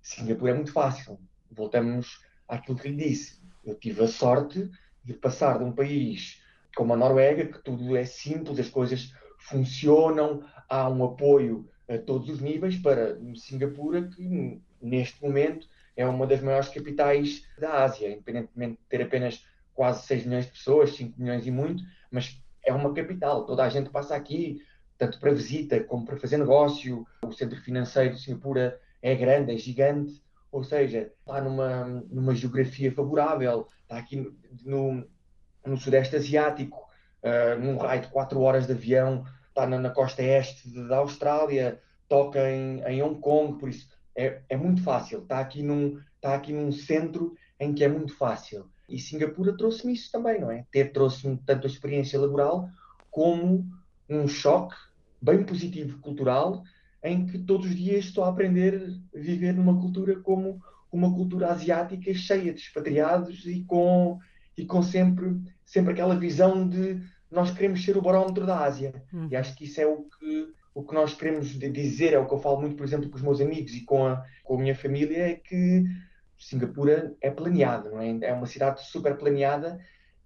Singapura 0.02 0.52
é 0.52 0.54
muito 0.54 0.72
fácil. 0.72 1.18
Voltamos 1.50 2.20
àquilo 2.48 2.78
que 2.78 2.88
lhe 2.88 3.08
disse. 3.08 3.40
Eu 3.64 3.74
tive 3.74 4.04
a 4.04 4.08
sorte 4.08 4.70
de 5.04 5.14
passar 5.14 5.58
de 5.58 5.64
um 5.64 5.72
país 5.72 6.42
como 6.76 6.92
a 6.92 6.96
Noruega, 6.96 7.46
que 7.46 7.58
tudo 7.64 7.96
é 7.96 8.04
simples, 8.04 8.58
as 8.58 8.68
coisas 8.68 9.12
funcionam, 9.38 10.44
há 10.68 10.88
um 10.90 11.04
apoio 11.04 11.66
a 11.88 11.96
todos 11.96 12.28
os 12.28 12.40
níveis 12.40 12.76
para 12.76 13.18
Singapura, 13.34 14.02
que 14.02 14.60
neste 14.80 15.22
momento 15.24 15.66
é 15.96 16.06
uma 16.06 16.26
das 16.26 16.42
maiores 16.42 16.68
capitais 16.68 17.42
da 17.58 17.84
Ásia, 17.84 18.10
independentemente 18.10 18.72
de 18.72 18.88
ter 18.88 19.02
apenas 19.02 19.42
quase 19.72 20.06
6 20.06 20.26
milhões 20.26 20.46
de 20.46 20.52
pessoas, 20.52 20.94
5 20.94 21.20
milhões 21.20 21.46
e 21.46 21.50
muito, 21.50 21.82
mas 22.10 22.40
é 22.64 22.72
uma 22.72 22.92
capital. 22.92 23.44
Toda 23.44 23.64
a 23.64 23.68
gente 23.68 23.90
passa 23.90 24.14
aqui, 24.14 24.62
tanto 24.98 25.18
para 25.18 25.32
visita 25.32 25.82
como 25.84 26.04
para 26.04 26.16
fazer 26.16 26.38
negócio. 26.38 27.06
O 27.24 27.32
centro 27.32 27.60
financeiro 27.60 28.14
de 28.14 28.20
Singapura 28.20 28.80
é 29.02 29.14
grande, 29.14 29.52
é 29.52 29.56
gigante, 29.56 30.22
ou 30.50 30.64
seja, 30.64 31.12
está 31.20 31.40
numa, 31.40 31.84
numa 32.10 32.34
geografia 32.34 32.90
favorável, 32.90 33.68
está 33.82 33.98
aqui 33.98 34.32
no, 34.64 35.06
no 35.64 35.76
Sudeste 35.76 36.16
Asiático, 36.16 36.88
uh, 37.22 37.60
num 37.60 37.76
raio 37.76 38.02
de 38.02 38.08
4 38.08 38.40
horas 38.40 38.66
de 38.66 38.72
avião 38.72 39.24
está 39.48 39.66
na, 39.66 39.78
na 39.78 39.90
costa 39.90 40.22
este 40.22 40.68
da 40.86 40.98
Austrália, 40.98 41.80
toca 42.08 42.50
em, 42.50 42.82
em 42.82 43.02
Hong 43.02 43.18
Kong, 43.20 43.58
por 43.58 43.70
isso 43.70 43.88
é, 44.14 44.42
é 44.50 44.56
muito 44.56 44.82
fácil. 44.82 45.20
Está 45.20 45.40
aqui, 45.40 45.62
num, 45.62 45.98
está 46.16 46.34
aqui 46.34 46.52
num 46.52 46.70
centro 46.70 47.34
em 47.58 47.72
que 47.74 47.82
é 47.82 47.88
muito 47.88 48.14
fácil. 48.16 48.70
E 48.88 48.98
Singapura 48.98 49.56
trouxe-me 49.56 49.92
isso 49.92 50.10
também, 50.12 50.40
não 50.40 50.50
é? 50.50 50.64
Ter 50.70 50.92
trouxe-me 50.92 51.36
tanto 51.44 51.66
a 51.66 51.70
experiência 51.70 52.20
laboral 52.20 52.68
como 53.10 53.66
um 54.08 54.28
choque 54.28 54.76
bem 55.20 55.42
positivo 55.42 55.98
cultural 55.98 56.62
em 57.02 57.26
que 57.26 57.38
todos 57.38 57.66
os 57.66 57.74
dias 57.74 58.04
estou 58.04 58.24
a 58.24 58.28
aprender 58.28 58.92
a 59.14 59.18
viver 59.18 59.52
numa 59.52 59.78
cultura 59.80 60.18
como 60.20 60.60
uma 60.92 61.12
cultura 61.12 61.52
asiática 61.52 62.12
cheia 62.14 62.52
de 62.52 62.60
expatriados 62.60 63.44
e 63.46 63.64
com, 63.64 64.18
e 64.56 64.64
com 64.64 64.82
sempre, 64.82 65.40
sempre 65.64 65.92
aquela 65.92 66.16
visão 66.16 66.68
de 66.68 67.00
nós 67.30 67.50
queremos 67.50 67.84
ser 67.84 67.96
o 67.96 68.02
barómetro 68.02 68.46
da 68.46 68.60
Ásia. 68.60 69.02
Hum. 69.12 69.28
E 69.30 69.36
acho 69.36 69.54
que 69.56 69.64
isso 69.64 69.80
é 69.80 69.86
o 69.86 70.04
que, 70.04 70.48
o 70.74 70.82
que 70.82 70.94
nós 70.94 71.14
queremos 71.14 71.48
dizer, 71.48 72.12
é 72.12 72.18
o 72.18 72.26
que 72.26 72.34
eu 72.34 72.38
falo 72.38 72.60
muito, 72.60 72.76
por 72.76 72.86
exemplo, 72.86 73.10
com 73.10 73.16
os 73.16 73.22
meus 73.22 73.40
amigos 73.40 73.74
e 73.74 73.82
com 73.82 74.06
a, 74.06 74.24
com 74.44 74.54
a 74.54 74.58
minha 74.58 74.74
família, 74.74 75.18
é 75.18 75.34
que 75.34 75.84
Singapura 76.38 77.14
é 77.20 77.30
planeada, 77.30 77.90
não 77.90 78.00
é? 78.00 78.18
É 78.22 78.32
uma 78.32 78.46
cidade 78.46 78.84
super 78.84 79.16
planeada, 79.16 79.78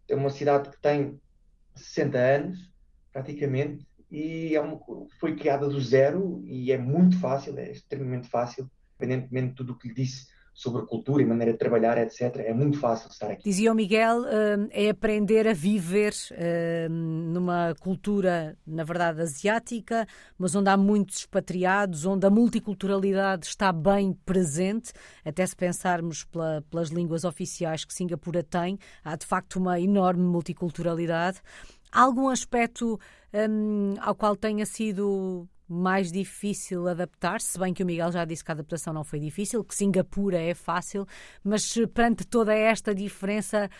é 0.08 0.14
uma 0.14 0.30
cidade 0.30 0.70
que 0.70 0.80
tem 0.80 1.20
60 1.74 2.18
anos, 2.18 2.72
praticamente, 3.12 3.86
e 4.10 4.54
é 4.54 4.60
uma, 4.60 4.80
foi 5.20 5.36
criada 5.36 5.68
do 5.68 5.80
zero 5.80 6.42
e 6.44 6.72
é 6.72 6.78
muito 6.78 7.18
fácil, 7.18 7.58
é 7.58 7.70
extremamente 7.70 8.28
fácil, 8.28 8.68
independentemente 8.96 9.48
de 9.48 9.54
tudo 9.54 9.72
o 9.72 9.78
que 9.78 9.88
lhe 9.88 9.94
disse 9.94 10.26
sobre 10.60 10.84
cultura 10.84 11.22
e 11.22 11.24
maneira 11.24 11.52
de 11.52 11.58
trabalhar, 11.58 11.96
etc. 11.96 12.36
É 12.36 12.52
muito 12.52 12.78
fácil 12.78 13.08
estar 13.08 13.30
aqui. 13.30 13.42
Dizia 13.42 13.72
o 13.72 13.74
Miguel, 13.74 14.18
hum, 14.20 14.68
é 14.70 14.90
aprender 14.90 15.48
a 15.48 15.54
viver 15.54 16.12
hum, 16.90 17.30
numa 17.32 17.74
cultura, 17.80 18.58
na 18.66 18.84
verdade, 18.84 19.22
asiática, 19.22 20.06
mas 20.36 20.54
onde 20.54 20.68
há 20.68 20.76
muitos 20.76 21.20
expatriados, 21.20 22.04
onde 22.04 22.26
a 22.26 22.30
multiculturalidade 22.30 23.46
está 23.46 23.72
bem 23.72 24.12
presente, 24.12 24.92
até 25.24 25.46
se 25.46 25.56
pensarmos 25.56 26.24
pela, 26.24 26.62
pelas 26.70 26.90
línguas 26.90 27.24
oficiais 27.24 27.86
que 27.86 27.94
Singapura 27.94 28.42
tem, 28.42 28.78
há 29.02 29.16
de 29.16 29.24
facto 29.24 29.56
uma 29.56 29.80
enorme 29.80 30.24
multiculturalidade. 30.24 31.40
Há 31.90 32.02
algum 32.02 32.28
aspecto 32.28 33.00
hum, 33.32 33.94
ao 33.98 34.14
qual 34.14 34.36
tenha 34.36 34.66
sido 34.66 35.48
mais 35.70 36.10
difícil 36.10 36.88
adaptar-se, 36.88 37.52
se 37.52 37.58
bem 37.58 37.72
que 37.72 37.82
o 37.82 37.86
Miguel 37.86 38.10
já 38.10 38.24
disse 38.24 38.44
que 38.44 38.50
a 38.50 38.54
adaptação 38.54 38.92
não 38.92 39.04
foi 39.04 39.20
difícil, 39.20 39.62
que 39.62 39.74
Singapura 39.74 40.38
é 40.38 40.52
fácil, 40.52 41.06
mas 41.44 41.74
perante 41.94 42.26
toda 42.26 42.52
esta 42.52 42.92
diferença, 42.92 43.70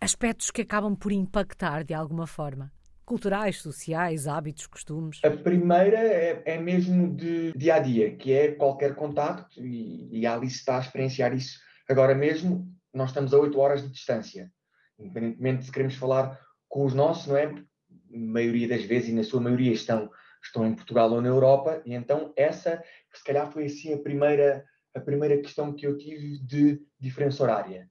aspectos 0.00 0.50
que 0.50 0.62
acabam 0.62 0.94
por 0.94 1.10
impactar 1.10 1.82
de 1.82 1.92
alguma 1.92 2.26
forma? 2.26 2.72
Culturais, 3.04 3.58
sociais, 3.58 4.26
hábitos, 4.26 4.66
costumes? 4.66 5.20
A 5.24 5.30
primeira 5.30 5.98
é, 5.98 6.42
é 6.44 6.58
mesmo 6.58 7.14
de 7.14 7.52
dia 7.52 7.74
a 7.74 7.78
dia, 7.78 8.16
que 8.16 8.32
é 8.32 8.52
qualquer 8.52 8.94
contacto, 8.94 9.64
e, 9.64 10.20
e 10.20 10.26
a 10.26 10.34
Alice 10.34 10.56
está 10.56 10.76
a 10.76 10.80
experienciar 10.80 11.34
isso 11.34 11.58
agora 11.88 12.14
mesmo. 12.14 12.68
Nós 12.92 13.10
estamos 13.10 13.32
a 13.32 13.38
8 13.38 13.58
horas 13.58 13.82
de 13.82 13.90
distância, 13.90 14.50
independentemente 14.98 15.64
se 15.64 15.72
queremos 15.72 15.94
falar 15.96 16.38
com 16.68 16.84
os 16.84 16.94
nossos, 16.94 17.26
não 17.26 17.36
é? 17.36 17.44
A 17.44 18.18
maioria 18.18 18.68
das 18.68 18.84
vezes, 18.84 19.08
e 19.08 19.12
na 19.12 19.22
sua 19.22 19.40
maioria, 19.40 19.72
estão 19.72 20.10
estão 20.46 20.66
em 20.66 20.74
Portugal 20.74 21.10
ou 21.10 21.20
na 21.20 21.28
Europa, 21.28 21.82
e 21.84 21.94
então 21.94 22.32
essa, 22.36 22.82
se 23.12 23.24
calhar, 23.24 23.50
foi 23.50 23.66
assim 23.66 23.94
a 23.94 23.98
primeira, 23.98 24.64
a 24.94 25.00
primeira 25.00 25.36
questão 25.38 25.72
que 25.72 25.86
eu 25.86 25.96
tive 25.96 26.38
de 26.38 26.80
diferença 26.98 27.42
horária. 27.42 27.88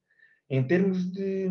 Em 0.49 0.65
termos 0.65 1.11
de, 1.11 1.49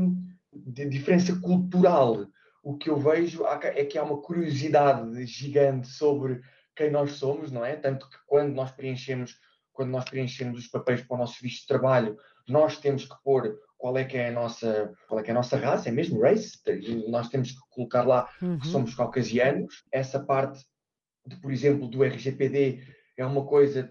de 0.53 0.89
diferença 0.89 1.39
cultural, 1.41 2.27
o 2.63 2.77
que 2.77 2.89
eu 2.89 2.97
vejo 2.97 3.45
é 3.47 3.85
que 3.85 3.99
há 3.99 4.03
uma 4.03 4.21
curiosidade 4.21 5.27
gigante 5.27 5.89
sobre 5.89 6.41
quem 6.75 6.91
nós 6.91 7.13
somos, 7.13 7.53
não 7.53 7.65
é? 7.65 7.77
Tanto 7.77 8.09
que 8.09 8.17
quando 8.27 8.55
nós 8.55 8.71
preenchemos, 8.71 9.39
quando 9.73 9.91
nós 9.91 10.05
preenchemos 10.05 10.61
os 10.61 10.67
papéis 10.69 11.03
para 11.03 11.15
o 11.15 11.19
nosso 11.19 11.41
visto 11.43 11.63
de 11.63 11.67
trabalho, 11.69 12.17
nós 12.49 12.79
temos 12.79 13.05
que 13.05 13.15
pôr 13.23 13.59
qual 13.77 13.99
é 13.99 14.05
que 14.05 14.17
é 14.17 14.29
a 14.29 14.33
nossa, 14.33 14.93
qual 15.07 15.21
é 15.21 15.23
que 15.23 15.31
é 15.31 15.33
a 15.33 15.37
nossa 15.37 15.59
raça, 15.59 15.89
é 15.89 15.93
mesmo 15.93 16.21
race, 16.21 16.59
nós 17.09 17.29
temos 17.29 17.53
que 17.53 17.59
colocar 17.71 18.03
lá 18.03 18.29
uhum. 18.41 18.59
que 18.59 18.67
somos 18.67 18.95
caucasianos. 18.95 19.85
Essa 19.93 20.19
parte 20.19 20.65
de, 21.27 21.37
por 21.37 21.53
exemplo, 21.53 21.89
do 21.89 22.03
RGPD 22.03 22.83
é 23.17 23.25
uma 23.25 23.45
coisa 23.45 23.91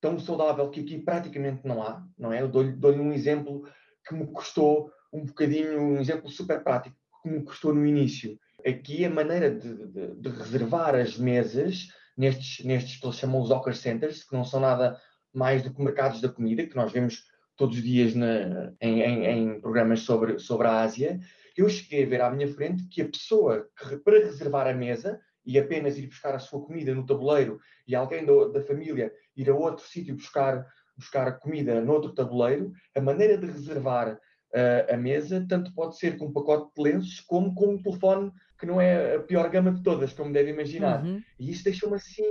tão 0.00 0.18
saudável 0.18 0.70
que 0.70 0.80
aqui 0.80 0.98
praticamente 0.98 1.66
não 1.66 1.82
há, 1.82 2.04
não 2.18 2.32
é? 2.32 2.40
Eu 2.40 2.48
dou-lhe 2.48 2.72
dou 2.72 2.92
um 2.92 3.12
exemplo 3.12 3.68
que 4.06 4.14
me 4.14 4.26
custou 4.26 4.90
um 5.12 5.24
bocadinho, 5.24 5.80
um 5.80 6.00
exemplo 6.00 6.30
super 6.30 6.62
prático, 6.62 6.96
que 7.22 7.28
me 7.28 7.42
custou 7.42 7.74
no 7.74 7.84
início. 7.84 8.38
Aqui 8.66 9.04
a 9.04 9.10
maneira 9.10 9.50
de, 9.50 9.86
de, 9.88 10.14
de 10.16 10.28
reservar 10.28 10.94
as 10.94 11.18
mesas 11.18 11.88
nestes, 12.16 12.64
nestes 12.64 12.98
que 12.98 13.06
eles 13.06 13.16
chamam 13.16 13.40
os 13.40 13.50
Hawker 13.50 13.74
Centers, 13.74 14.24
que 14.24 14.34
não 14.34 14.44
são 14.44 14.60
nada 14.60 14.98
mais 15.32 15.62
do 15.62 15.72
que 15.72 15.82
mercados 15.82 16.20
da 16.20 16.28
comida, 16.28 16.66
que 16.66 16.76
nós 16.76 16.92
vemos 16.92 17.24
todos 17.56 17.76
os 17.76 17.82
dias 17.82 18.14
na, 18.14 18.72
em, 18.80 19.02
em, 19.02 19.24
em, 19.26 19.60
programas 19.60 20.00
sobre, 20.00 20.38
sobre 20.38 20.66
a 20.66 20.80
Ásia, 20.80 21.20
eu 21.56 21.68
cheguei 21.68 22.04
a 22.04 22.08
ver 22.08 22.22
à 22.22 22.30
minha 22.30 22.48
frente 22.48 22.86
que 22.88 23.02
a 23.02 23.08
pessoa 23.08 23.68
que, 23.76 23.96
para 23.98 24.18
reservar 24.18 24.66
a 24.66 24.72
mesa 24.72 25.20
e 25.44 25.58
apenas 25.58 25.98
ir 25.98 26.06
buscar 26.06 26.34
a 26.34 26.38
sua 26.38 26.60
comida 26.60 26.94
no 26.94 27.06
tabuleiro 27.06 27.58
e 27.86 27.94
alguém 27.94 28.24
da, 28.24 28.48
da 28.48 28.62
família 28.62 29.12
ir 29.36 29.48
a 29.50 29.54
outro 29.54 29.86
sítio 29.86 30.14
buscar, 30.14 30.66
buscar 30.96 31.28
a 31.28 31.32
comida 31.32 31.80
noutro 31.80 32.12
tabuleiro, 32.12 32.72
a 32.94 33.00
maneira 33.00 33.38
de 33.38 33.46
reservar 33.46 34.14
uh, 34.14 34.92
a 34.92 34.96
mesa 34.96 35.44
tanto 35.48 35.72
pode 35.72 35.98
ser 35.98 36.16
com 36.16 36.26
um 36.26 36.32
pacote 36.32 36.70
de 36.74 36.82
lenços 36.82 37.20
como 37.20 37.54
com 37.54 37.74
um 37.74 37.82
telefone 37.82 38.32
que 38.58 38.66
não 38.66 38.80
é 38.80 39.16
a 39.16 39.20
pior 39.20 39.48
gama 39.48 39.72
de 39.72 39.82
todas, 39.82 40.12
como 40.12 40.32
deve 40.32 40.50
imaginar. 40.50 41.02
Uhum. 41.02 41.22
E 41.38 41.50
isso 41.50 41.64
deixou-me 41.64 41.96
assim, 41.96 42.22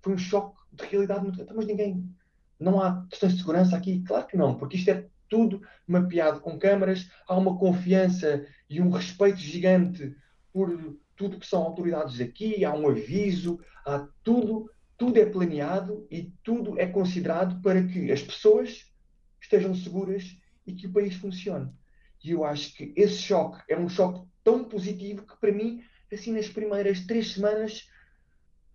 foi 0.00 0.14
um 0.14 0.18
choque 0.18 0.56
de 0.72 0.84
realidade 0.86 1.22
muito. 1.22 1.42
Então, 1.42 1.54
mas 1.54 1.66
ninguém, 1.66 2.08
não 2.58 2.80
há 2.80 3.06
questões 3.10 3.34
de 3.34 3.40
segurança 3.40 3.76
aqui? 3.76 4.02
Claro 4.02 4.26
que 4.26 4.36
não, 4.36 4.54
porque 4.56 4.76
isto 4.76 4.90
é 4.90 5.06
tudo 5.28 5.60
mapeado 5.86 6.40
com 6.40 6.58
câmaras, 6.58 7.10
há 7.28 7.36
uma 7.36 7.58
confiança 7.58 8.46
e 8.68 8.80
um 8.80 8.90
respeito 8.90 9.38
gigante 9.38 10.16
por 10.52 10.96
tudo 11.16 11.38
que 11.38 11.46
são 11.46 11.62
autoridades 11.62 12.20
aqui, 12.20 12.64
há 12.64 12.74
um 12.74 12.88
aviso, 12.88 13.60
há 13.86 14.08
tudo, 14.22 14.70
tudo 14.96 15.18
é 15.18 15.26
planeado 15.26 16.06
e 16.10 16.32
tudo 16.42 16.78
é 16.78 16.86
considerado 16.86 17.60
para 17.62 17.82
que 17.84 18.10
as 18.10 18.22
pessoas 18.22 18.90
estejam 19.40 19.74
seguras 19.74 20.36
e 20.66 20.72
que 20.72 20.86
o 20.86 20.92
país 20.92 21.14
funcione. 21.14 21.70
E 22.22 22.30
eu 22.30 22.44
acho 22.44 22.74
que 22.74 22.92
esse 22.96 23.18
choque 23.18 23.62
é 23.68 23.78
um 23.78 23.88
choque 23.88 24.26
tão 24.42 24.64
positivo 24.64 25.26
que 25.26 25.36
para 25.38 25.52
mim, 25.52 25.82
assim 26.12 26.32
nas 26.32 26.48
primeiras 26.48 27.00
três 27.06 27.32
semanas, 27.32 27.88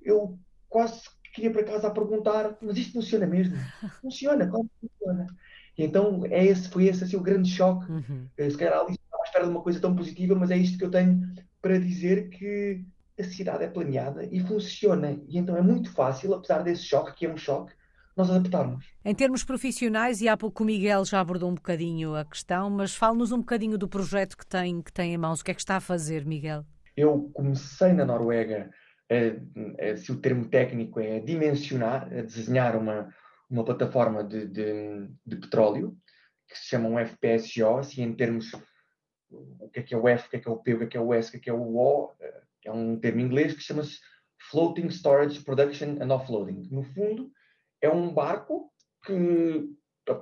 eu 0.02 0.38
quase 0.68 1.02
queria 1.34 1.52
para 1.52 1.64
casa 1.64 1.88
a 1.88 1.92
perguntar, 1.92 2.58
mas 2.62 2.78
isto 2.78 2.94
funciona 2.94 3.26
mesmo? 3.26 3.56
Funciona, 4.02 4.48
como 4.48 4.70
funciona? 4.80 5.28
E 5.78 5.84
então 5.84 6.26
é 6.26 6.46
esse, 6.46 6.68
foi 6.70 6.86
esse 6.86 7.04
assim, 7.04 7.16
o 7.16 7.22
grande 7.22 7.50
choque. 7.50 7.90
Uhum. 7.90 8.28
Eh, 8.38 8.50
se 8.50 8.58
calhar 8.58 8.80
ali 8.80 8.92
estava 8.92 9.24
à 9.24 9.26
espera 9.26 9.46
de 9.46 9.52
uma 9.52 9.62
coisa 9.62 9.80
tão 9.80 9.96
positiva, 9.96 10.36
mas 10.36 10.52
é 10.52 10.58
isto 10.58 10.78
que 10.78 10.84
eu 10.84 10.92
tenho 10.92 11.34
para 11.62 11.80
dizer 11.80 12.30
que 12.30 12.84
a 13.20 13.24
cidade 13.24 13.64
é 13.64 13.68
planeada 13.68 14.28
e 14.32 14.40
funciona. 14.40 15.20
E 15.28 15.38
então 15.38 15.58
é 15.58 15.62
muito 15.62 15.92
fácil, 15.92 16.34
apesar 16.34 16.64
desse 16.64 16.84
choque, 16.84 17.14
que 17.16 17.26
é 17.26 17.30
um 17.30 17.38
choque, 17.38 17.74
nós 18.16 18.30
adaptarmos. 18.30 18.86
Em 19.04 19.14
termos 19.14 19.44
profissionais, 19.44 20.22
e 20.22 20.28
há 20.28 20.36
pouco 20.36 20.64
o 20.64 20.66
Miguel 20.66 21.06
já 21.06 21.20
abordou 21.20 21.50
um 21.50 21.56
bocadinho 21.56 22.16
a 22.16 22.26
questão, 22.26 22.70
mas 22.70 22.96
fale-nos 22.96 23.32
um 23.32 23.40
bocadinho 23.40 23.78
do 23.78 23.88
projeto 23.88 24.38
que 24.38 24.46
tem, 24.46 24.82
que 24.82 24.92
tem 24.92 25.14
em 25.14 25.18
mãos. 25.18 25.42
O 25.42 25.44
que 25.44 25.52
é 25.52 25.54
que 25.54 25.62
está 25.62 25.78
a 25.78 25.82
fazer, 25.82 26.26
Miguel? 26.26 26.66
Eu 26.96 27.30
comecei 27.34 27.94
na 27.94 28.06
Noruega, 28.06 28.70
se 29.98 30.12
o 30.12 30.18
termo 30.18 30.46
técnico 30.46 31.00
é 31.00 31.20
dimensionar, 31.20 32.06
a 32.12 32.22
desenhar 32.22 32.76
uma, 32.76 33.10
uma 33.50 33.64
plataforma 33.64 34.24
de, 34.24 34.48
de, 34.48 35.08
de 35.26 35.36
petróleo, 35.38 35.98
que 36.48 36.58
se 36.58 36.68
chama 36.68 36.90
um 36.90 37.06
FPSO, 37.06 37.78
assim 37.78 38.02
em 38.02 38.14
termos 38.14 38.52
o 39.32 39.70
que 39.70 39.80
é 39.80 39.84
que 39.84 39.94
é 39.94 39.98
o 39.98 40.08
F, 40.08 40.28
o 40.28 40.30
que 40.30 40.38
é 40.38 40.40
que 40.40 40.48
é 40.48 40.52
o 40.52 40.58
P, 40.58 40.74
o 40.74 40.78
que 40.80 40.84
é 40.84 40.88
que 40.88 40.98
é 40.98 41.02
o 41.02 41.14
S, 41.14 41.30
o 41.30 41.32
que 41.32 41.38
é 41.38 41.40
que 41.42 41.50
é 41.50 41.54
o 41.54 41.76
O, 41.78 42.12
eh, 42.20 42.42
é 42.66 42.72
um 42.72 43.00
termo 43.00 43.22
inglês 43.22 43.54
que 43.54 43.62
chama-se 43.62 44.00
Floating 44.50 44.88
Storage 44.88 45.44
Production 45.44 45.98
and 46.02 46.14
Offloading. 46.14 46.68
No 46.72 46.84
fundo, 46.84 47.32
é 47.82 47.90
um 47.90 48.14
barco 48.14 48.72
que 49.06 49.70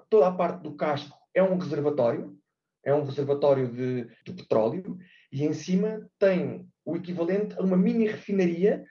toda 0.09 0.27
a 0.27 0.31
parte 0.31 0.63
do 0.63 0.75
casco 0.75 1.17
é 1.33 1.41
um 1.41 1.57
reservatório, 1.57 2.37
é 2.83 2.93
um 2.93 3.03
reservatório 3.03 3.71
de, 3.71 4.05
de 4.25 4.33
petróleo, 4.33 4.97
e 5.31 5.43
em 5.43 5.53
cima 5.53 6.09
tem 6.19 6.67
o 6.85 6.95
equivalente 6.95 7.55
a 7.57 7.61
uma 7.61 7.77
mini 7.77 8.07
refinaria 8.07 8.85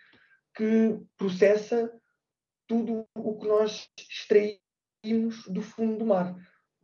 que 0.54 0.98
processa 1.16 1.92
tudo 2.66 3.06
o 3.14 3.38
que 3.38 3.46
nós 3.46 3.88
extraímos 3.98 5.46
do 5.48 5.62
fundo 5.62 5.98
do 5.98 6.06
mar 6.06 6.34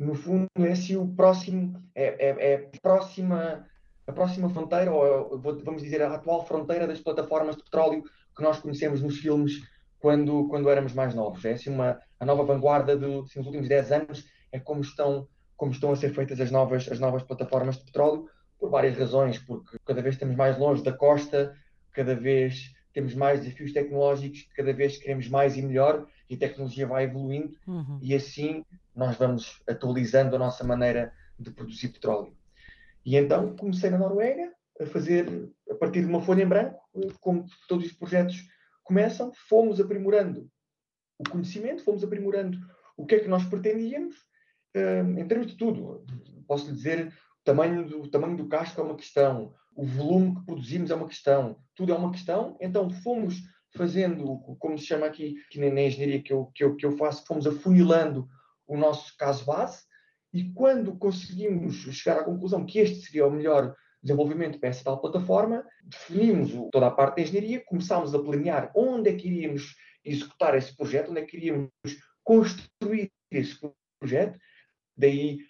no 0.02 0.14
fundo, 0.14 0.48
é 0.58 0.72
assim 0.72 0.96
o 0.96 1.06
próximo, 1.06 1.80
é, 1.94 2.28
é, 2.28 2.52
é 2.52 2.70
próxima, 2.80 3.66
a 4.06 4.12
próxima 4.12 4.50
fronteira, 4.50 4.92
ou 4.92 5.38
vamos 5.38 5.82
dizer, 5.82 6.02
a 6.02 6.14
atual 6.14 6.44
fronteira 6.46 6.86
das 6.86 7.00
plataformas 7.00 7.56
de 7.56 7.62
petróleo 7.62 8.02
que 8.36 8.42
nós 8.42 8.58
conhecemos 8.58 9.00
nos 9.00 9.18
filmes 9.18 9.62
quando, 9.98 10.48
quando 10.48 10.68
éramos 10.68 10.92
mais 10.92 11.14
novos. 11.14 11.44
É 11.44 11.52
assim 11.52 11.70
uma, 11.70 12.00
a 12.18 12.26
nova 12.26 12.44
vanguarda 12.44 12.96
do, 12.96 13.20
assim, 13.20 13.38
dos 13.38 13.46
últimos 13.46 13.68
10 13.68 13.92
anos, 13.92 14.26
é 14.50 14.58
como 14.58 14.80
estão, 14.80 15.28
como 15.56 15.72
estão 15.72 15.92
a 15.92 15.96
ser 15.96 16.12
feitas 16.12 16.40
as 16.40 16.50
novas, 16.50 16.90
as 16.90 16.98
novas 16.98 17.22
plataformas 17.22 17.76
de 17.78 17.84
petróleo, 17.84 18.28
por 18.58 18.70
várias 18.70 18.96
razões, 18.96 19.38
porque 19.38 19.76
cada 19.84 20.02
vez 20.02 20.14
estamos 20.14 20.36
mais 20.36 20.58
longe 20.58 20.82
da 20.82 20.92
costa, 20.92 21.56
cada 21.92 22.14
vez 22.14 22.72
temos 22.92 23.14
mais 23.14 23.40
desafios 23.40 23.72
tecnológicos, 23.72 24.48
cada 24.54 24.72
vez 24.72 24.98
queremos 24.98 25.28
mais 25.28 25.56
e 25.56 25.62
melhor, 25.62 26.06
e 26.28 26.34
a 26.34 26.38
tecnologia 26.38 26.86
vai 26.86 27.04
evoluindo, 27.04 27.56
uhum. 27.66 27.98
e 28.00 28.14
assim 28.14 28.64
nós 28.94 29.16
vamos 29.16 29.62
atualizando 29.68 30.37
a 30.37 30.38
nossa 30.38 30.64
maneira 30.64 31.12
de 31.38 31.50
produzir 31.50 31.88
petróleo. 31.88 32.37
E 33.05 33.16
então 33.16 33.57
comecei 33.57 33.90
na 33.90 33.98
Noruega 33.98 34.52
a 34.81 34.87
fazer, 34.87 35.26
a 35.70 35.74
partir 35.74 36.00
de 36.00 36.07
uma 36.07 36.22
folha 36.22 36.42
em 36.42 36.48
branco, 36.48 36.81
como 37.20 37.46
todos 37.68 37.87
os 37.87 37.92
projetos 37.92 38.46
começam, 38.85 39.33
fomos 39.48 39.81
aprimorando 39.81 40.50
o 41.18 41.24
conhecimento, 41.28 41.85
fomos 41.85 42.02
aprimorando 42.02 42.59
o 42.96 43.07
que 43.07 43.16
é 43.16 43.20
que 43.20 43.28
nós 43.28 43.44
pretendíamos, 43.44 44.16
um, 44.74 45.18
em 45.18 45.26
termos 45.26 45.46
de 45.46 45.57
tudo. 45.57 46.05
Posso 46.46 46.66
lhe 46.66 46.72
dizer, 46.72 47.09
o 47.09 47.44
tamanho 47.44 47.87
do, 47.87 48.02
o 48.02 48.09
tamanho 48.09 48.37
do 48.37 48.48
casco 48.48 48.81
é 48.81 48.85
uma 48.85 48.96
questão, 48.96 49.55
o 49.74 49.85
volume 49.85 50.37
que 50.37 50.46
produzimos 50.46 50.90
é 50.90 50.94
uma 50.94 51.09
questão, 51.09 51.57
tudo 51.74 51.92
é 51.92 51.96
uma 51.96 52.11
questão. 52.11 52.57
Então 52.61 52.90
fomos 52.90 53.37
fazendo, 53.74 54.38
como 54.59 54.78
se 54.78 54.87
chama 54.87 55.07
aqui, 55.07 55.37
aqui 55.46 55.59
na 55.59 55.81
engenharia 55.81 56.22
que 56.22 56.33
eu, 56.33 56.46
que, 56.55 56.62
eu, 56.62 56.76
que 56.76 56.85
eu 56.85 56.92
faço, 56.92 57.24
fomos 57.26 57.46
afunilando 57.46 58.28
o 58.72 58.78
nosso 58.78 59.16
caso 59.16 59.44
base 59.44 59.82
e 60.32 60.50
quando 60.52 60.96
conseguimos 60.96 61.74
chegar 61.94 62.20
à 62.20 62.24
conclusão 62.24 62.64
que 62.64 62.78
este 62.78 63.06
seria 63.06 63.26
o 63.26 63.30
melhor 63.30 63.74
desenvolvimento 64.02 64.58
para 64.58 64.70
essa 64.70 64.82
tal 64.82 65.00
plataforma, 65.00 65.64
definimos 65.85 66.50
toda 66.72 66.87
a 66.87 66.90
parte 66.90 67.16
da 67.16 67.22
engenharia, 67.22 67.64
começámos 67.64 68.14
a 68.14 68.18
planear 68.18 68.72
onde 68.74 69.11
é 69.11 69.14
que 69.14 69.28
iríamos 69.28 69.76
executar 70.04 70.56
esse 70.56 70.74
projeto, 70.74 71.11
onde 71.11 71.20
é 71.20 71.24
que 71.24 71.37
iríamos 71.37 71.70
construir 72.24 73.12
esse 73.30 73.58
projeto. 74.00 74.38
Daí, 74.96 75.40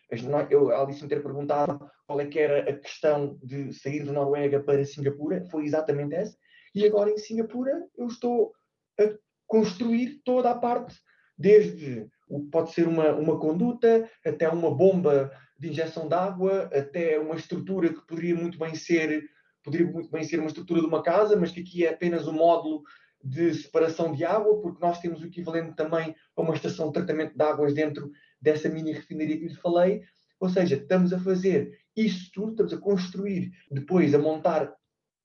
eu, 0.51 0.71
a 0.71 0.83
Alice 0.83 1.03
me 1.03 1.09
ter 1.09 1.23
perguntado 1.23 1.91
qual 2.07 2.21
é 2.21 2.27
que 2.27 2.39
era 2.39 2.71
a 2.71 2.79
questão 2.79 3.39
de 3.43 3.73
sair 3.73 4.05
de 4.05 4.13
Noruega 4.13 4.61
para 4.61 4.85
Singapura, 4.85 5.45
foi 5.51 5.65
exatamente 5.65 6.15
essa. 6.15 6.37
E 6.75 6.85
agora 6.85 7.11
em 7.11 7.19
Singapura 7.19 7.87
eu 7.97 8.07
estou 8.07 8.53
a 9.01 9.05
construir 9.47 10.21
toda 10.25 10.51
a 10.51 10.59
parte, 10.59 10.95
desde 11.37 12.09
pode 12.51 12.73
ser 12.73 12.87
uma, 12.89 13.13
uma 13.13 13.39
conduta, 13.39 14.09
até 14.25 14.49
uma 14.49 14.75
bomba 14.75 15.31
de 15.59 15.71
injeção 15.71 16.09
de 16.09 16.15
água, 16.15 16.71
até 16.73 17.19
uma 17.19 17.37
estrutura 17.37 17.93
que 17.93 18.07
poderia 18.07 18.35
muito 18.35 18.59
bem 18.59 18.75
ser 18.75 19.31
poderia 19.63 19.87
muito 19.87 20.11
bem 20.11 20.25
ser 20.25 20.39
uma 20.39 20.49
estrutura 20.49 20.81
de 20.81 20.87
uma 20.87 21.03
casa, 21.03 21.37
mas 21.37 21.53
que 21.53 21.61
aqui 21.61 21.87
é 21.87 21.91
apenas 21.91 22.27
um 22.27 22.33
módulo 22.33 22.83
de 23.23 23.55
separação 23.55 24.13
de 24.13 24.25
água, 24.25 24.61
porque 24.61 24.85
nós 24.85 24.99
temos 25.01 25.23
o 25.23 25.27
equivalente 25.27 25.77
também 25.77 26.15
a 26.37 26.43
uma 26.43 26.55
estação 26.55 26.89
de 26.89 26.95
tratamento 26.95 27.37
de 27.37 27.45
águas 27.45 27.73
dentro 27.73 28.11
dessa 28.41 28.69
mini 28.69 28.93
refinaria 28.93 29.39
que 29.39 29.47
lhe 29.47 29.55
falei. 29.55 30.03
Ou 30.41 30.49
seja, 30.49 30.75
estamos 30.75 31.13
a 31.13 31.21
fazer 31.21 31.79
isso 31.97 32.31
tudo, 32.33 32.51
estamos 32.51 32.73
a 32.73 32.79
construir, 32.79 33.53
depois 33.71 34.13
a 34.13 34.19
montar 34.19 34.75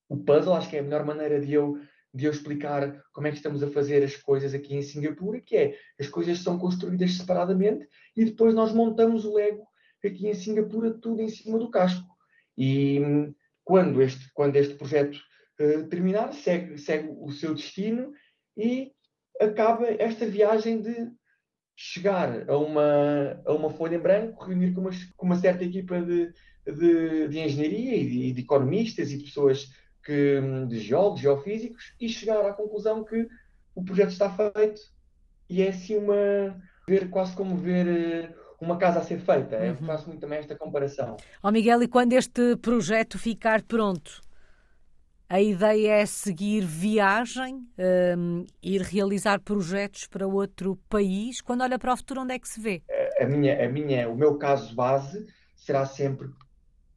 o 0.07 0.17
puzzle, 0.17 0.53
acho 0.53 0.69
que 0.69 0.77
é 0.77 0.79
a 0.79 0.83
melhor 0.83 1.03
maneira 1.03 1.39
de 1.39 1.53
eu 1.53 1.79
de 2.17 2.25
eu 2.25 2.32
explicar 2.32 3.03
como 3.13 3.27
é 3.27 3.32
que 3.32 3.38
estamos 3.38 3.62
a 3.62 3.69
fazer 3.69 4.03
as 4.03 4.15
coisas 4.15 4.53
aqui 4.56 4.75
em 4.75 4.82
Singapura, 4.82 5.39
que 5.39 5.56
é 5.56 5.77
as 5.99 6.08
coisas 6.08 6.39
são 6.39 6.58
construídas 6.58 7.13
separadamente 7.13 7.88
e 8.15 8.25
depois 8.25 8.56
nós 8.56 8.73
montamos 8.73 9.23
o 9.23 9.36
Lego 9.36 9.63
aqui 10.03 10.27
em 10.27 10.34
Singapura 10.34 10.91
tudo 10.91 11.21
em 11.21 11.30
cima 11.30 11.60
do 11.60 11.69
casco. 11.69 12.08
E 12.58 12.99
hum, 12.99 13.36
quando 13.63 14.01
este, 14.01 14.32
quando 14.34 14.56
este 14.56 14.73
projeto 14.73 15.19
uh, 15.60 15.88
terminar, 15.89 16.34
segue, 16.34 16.77
segue 16.80 17.10
o 17.21 17.32
seu 17.32 17.53
destino 17.53 18.12
e 18.58 18.91
acaba 19.39 19.86
esta 19.88 20.25
viagem 20.25 20.82
de 20.82 21.12
chegar 21.75 22.49
a 22.49 22.58
uma, 22.58 23.43
a 23.45 23.53
uma 23.53 23.69
folha 23.69 23.97
em 23.97 23.99
branco, 23.99 24.43
reunir 24.43 24.73
com 24.73 24.82
uma, 24.82 24.89
com 25.15 25.25
uma 25.27 25.36
certa 25.36 25.63
equipa 25.63 26.01
de, 26.01 26.34
de, 26.65 27.27
de 27.27 27.39
engenharia 27.39 27.95
e 27.95 28.10
de, 28.10 28.34
de 28.34 28.41
economistas 28.41 29.12
e 29.12 29.19
pessoas 29.19 29.69
que, 30.07 30.39
de 30.69 30.79
geólogos, 30.79 31.19
geofísicos, 31.19 31.93
e 31.99 32.07
chegar 32.07 32.39
à 32.45 32.53
conclusão 32.53 33.03
que 33.03 33.27
o 33.75 33.83
projeto 33.83 34.11
está 34.11 34.29
feito 34.29 34.81
e 35.49 35.61
é 35.61 35.67
assim 35.67 35.97
uma. 35.97 36.55
ver 36.87 37.09
quase 37.09 37.35
como 37.35 37.57
ver 37.57 37.85
eh, 37.85 38.33
uma 38.59 38.77
casa 38.77 38.99
a 38.99 39.03
ser 39.03 39.19
feita. 39.19 39.57
Uhum. 39.57 39.65
Eu 39.65 39.75
faço 39.75 40.07
muito 40.07 40.21
também 40.21 40.39
esta 40.39 40.55
comparação. 40.55 41.17
Ó 41.43 41.49
oh 41.49 41.51
Miguel, 41.51 41.83
e 41.83 41.89
quando 41.89 42.13
este 42.13 42.55
projeto 42.55 43.19
ficar 43.19 43.61
pronto? 43.63 44.21
A 45.29 45.41
ideia 45.41 45.95
é 45.95 46.05
seguir 46.05 46.61
viagem, 46.61 47.67
um, 48.17 48.45
ir 48.63 48.81
realizar 48.81 49.41
projetos 49.41 50.07
para 50.07 50.25
outro 50.25 50.79
país. 50.87 51.41
Quando 51.41 51.63
olha 51.63 51.77
para 51.77 51.91
o 51.91 51.97
futuro, 51.97 52.21
onde 52.21 52.33
é 52.33 52.39
que 52.39 52.47
se 52.47 52.61
vê? 52.61 52.81
A 53.19 53.25
minha, 53.25 53.65
a 53.65 53.67
minha, 53.67 54.09
o 54.09 54.15
meu 54.15 54.37
caso 54.37 54.73
base 54.73 55.27
será 55.53 55.85
sempre, 55.85 56.29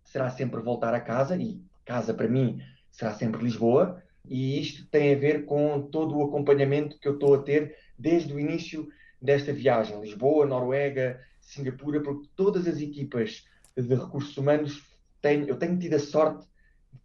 será 0.05 0.31
sempre 0.31 0.61
voltar 0.61 0.95
a 0.95 1.01
casa 1.01 1.37
e 1.37 1.61
casa 1.85 2.15
para 2.15 2.29
mim 2.29 2.61
será 3.01 3.15
sempre 3.15 3.43
Lisboa. 3.43 4.03
E 4.29 4.61
isto 4.61 4.87
tem 4.91 5.15
a 5.15 5.19
ver 5.19 5.47
com 5.47 5.89
todo 5.91 6.17
o 6.17 6.25
acompanhamento 6.25 6.99
que 6.99 7.09
eu 7.09 7.15
estou 7.15 7.35
a 7.35 7.43
ter 7.43 7.75
desde 7.99 8.33
o 8.33 8.39
início 8.39 8.87
desta 9.21 9.53
viagem, 9.53 10.01
Lisboa, 10.01 10.47
Noruega, 10.47 11.21
Singapura, 11.41 12.03
porque 12.03 12.29
todas 12.37 12.69
as 12.69 12.81
equipas 12.81 13.45
de 13.77 13.95
recursos 13.95 14.37
humanos 14.37 14.83
têm, 15.21 15.49
eu 15.49 15.59
tenho 15.59 15.79
tido 15.79 15.95
a 15.95 15.99
sorte 15.99 16.47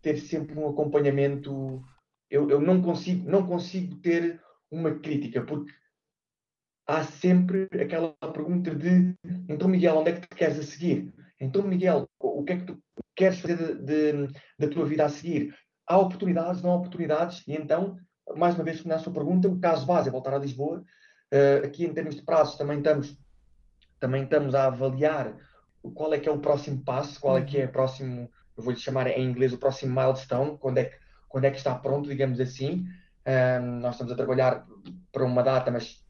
ter 0.01 0.17
sempre 0.17 0.57
um 0.57 0.69
acompanhamento. 0.69 1.83
Eu, 2.29 2.49
eu 2.49 2.59
não, 2.59 2.81
consigo, 2.81 3.29
não 3.29 3.47
consigo 3.47 3.95
ter 3.95 4.41
uma 4.69 4.93
crítica, 4.95 5.41
porque 5.41 5.71
há 6.87 7.03
sempre 7.03 7.67
aquela 7.81 8.13
pergunta 8.33 8.75
de 8.75 9.15
então, 9.49 9.67
Miguel, 9.67 9.97
onde 9.97 10.11
é 10.11 10.19
que 10.19 10.27
tu 10.27 10.35
queres 10.35 10.59
a 10.59 10.63
seguir? 10.63 11.13
Então, 11.39 11.63
Miguel, 11.63 12.07
o 12.19 12.43
que 12.43 12.53
é 12.53 12.57
que 12.57 12.65
tu 12.65 12.83
queres 13.15 13.39
fazer 13.39 13.57
de, 13.57 14.27
de, 14.27 14.33
da 14.59 14.67
tua 14.67 14.85
vida 14.85 15.05
a 15.05 15.09
seguir? 15.09 15.53
Há 15.87 15.97
oportunidades, 15.97 16.61
não 16.61 16.71
há 16.71 16.75
oportunidades, 16.75 17.43
e 17.47 17.53
então, 17.53 17.97
mais 18.35 18.55
uma 18.55 18.63
vez, 18.63 18.83
na 18.85 18.97
sua 18.99 19.13
pergunta, 19.13 19.47
o 19.47 19.59
caso 19.59 19.85
base 19.85 20.09
é 20.09 20.11
voltar 20.11 20.33
a 20.33 20.39
Lisboa. 20.39 20.83
Uh, 21.31 21.65
aqui, 21.65 21.85
em 21.85 21.93
termos 21.93 22.15
de 22.15 22.21
prazos, 22.21 22.55
também 22.55 22.77
estamos, 22.77 23.17
também 23.99 24.23
estamos 24.23 24.55
a 24.55 24.67
avaliar 24.67 25.35
qual 25.93 26.13
é 26.13 26.19
que 26.19 26.27
é 26.27 26.31
o 26.31 26.39
próximo 26.39 26.83
passo, 26.83 27.19
qual 27.19 27.37
é 27.37 27.43
que 27.43 27.59
é 27.59 27.65
o 27.65 27.71
próximo 27.71 28.29
eu 28.57 28.63
vou-lhe 28.63 28.79
chamar 28.79 29.07
em 29.07 29.23
inglês 29.23 29.53
o 29.53 29.57
próximo 29.57 29.99
milestone, 29.99 30.57
quando 30.57 30.77
é 30.77 30.85
que, 30.85 30.97
quando 31.27 31.45
é 31.45 31.51
que 31.51 31.57
está 31.57 31.75
pronto, 31.75 32.07
digamos 32.07 32.39
assim. 32.39 32.87
Um, 33.27 33.79
nós 33.79 33.95
estamos 33.95 34.13
a 34.13 34.15
trabalhar 34.15 34.65
para 35.11 35.25
uma 35.25 35.43
data, 35.43 35.71
mas 35.71 36.03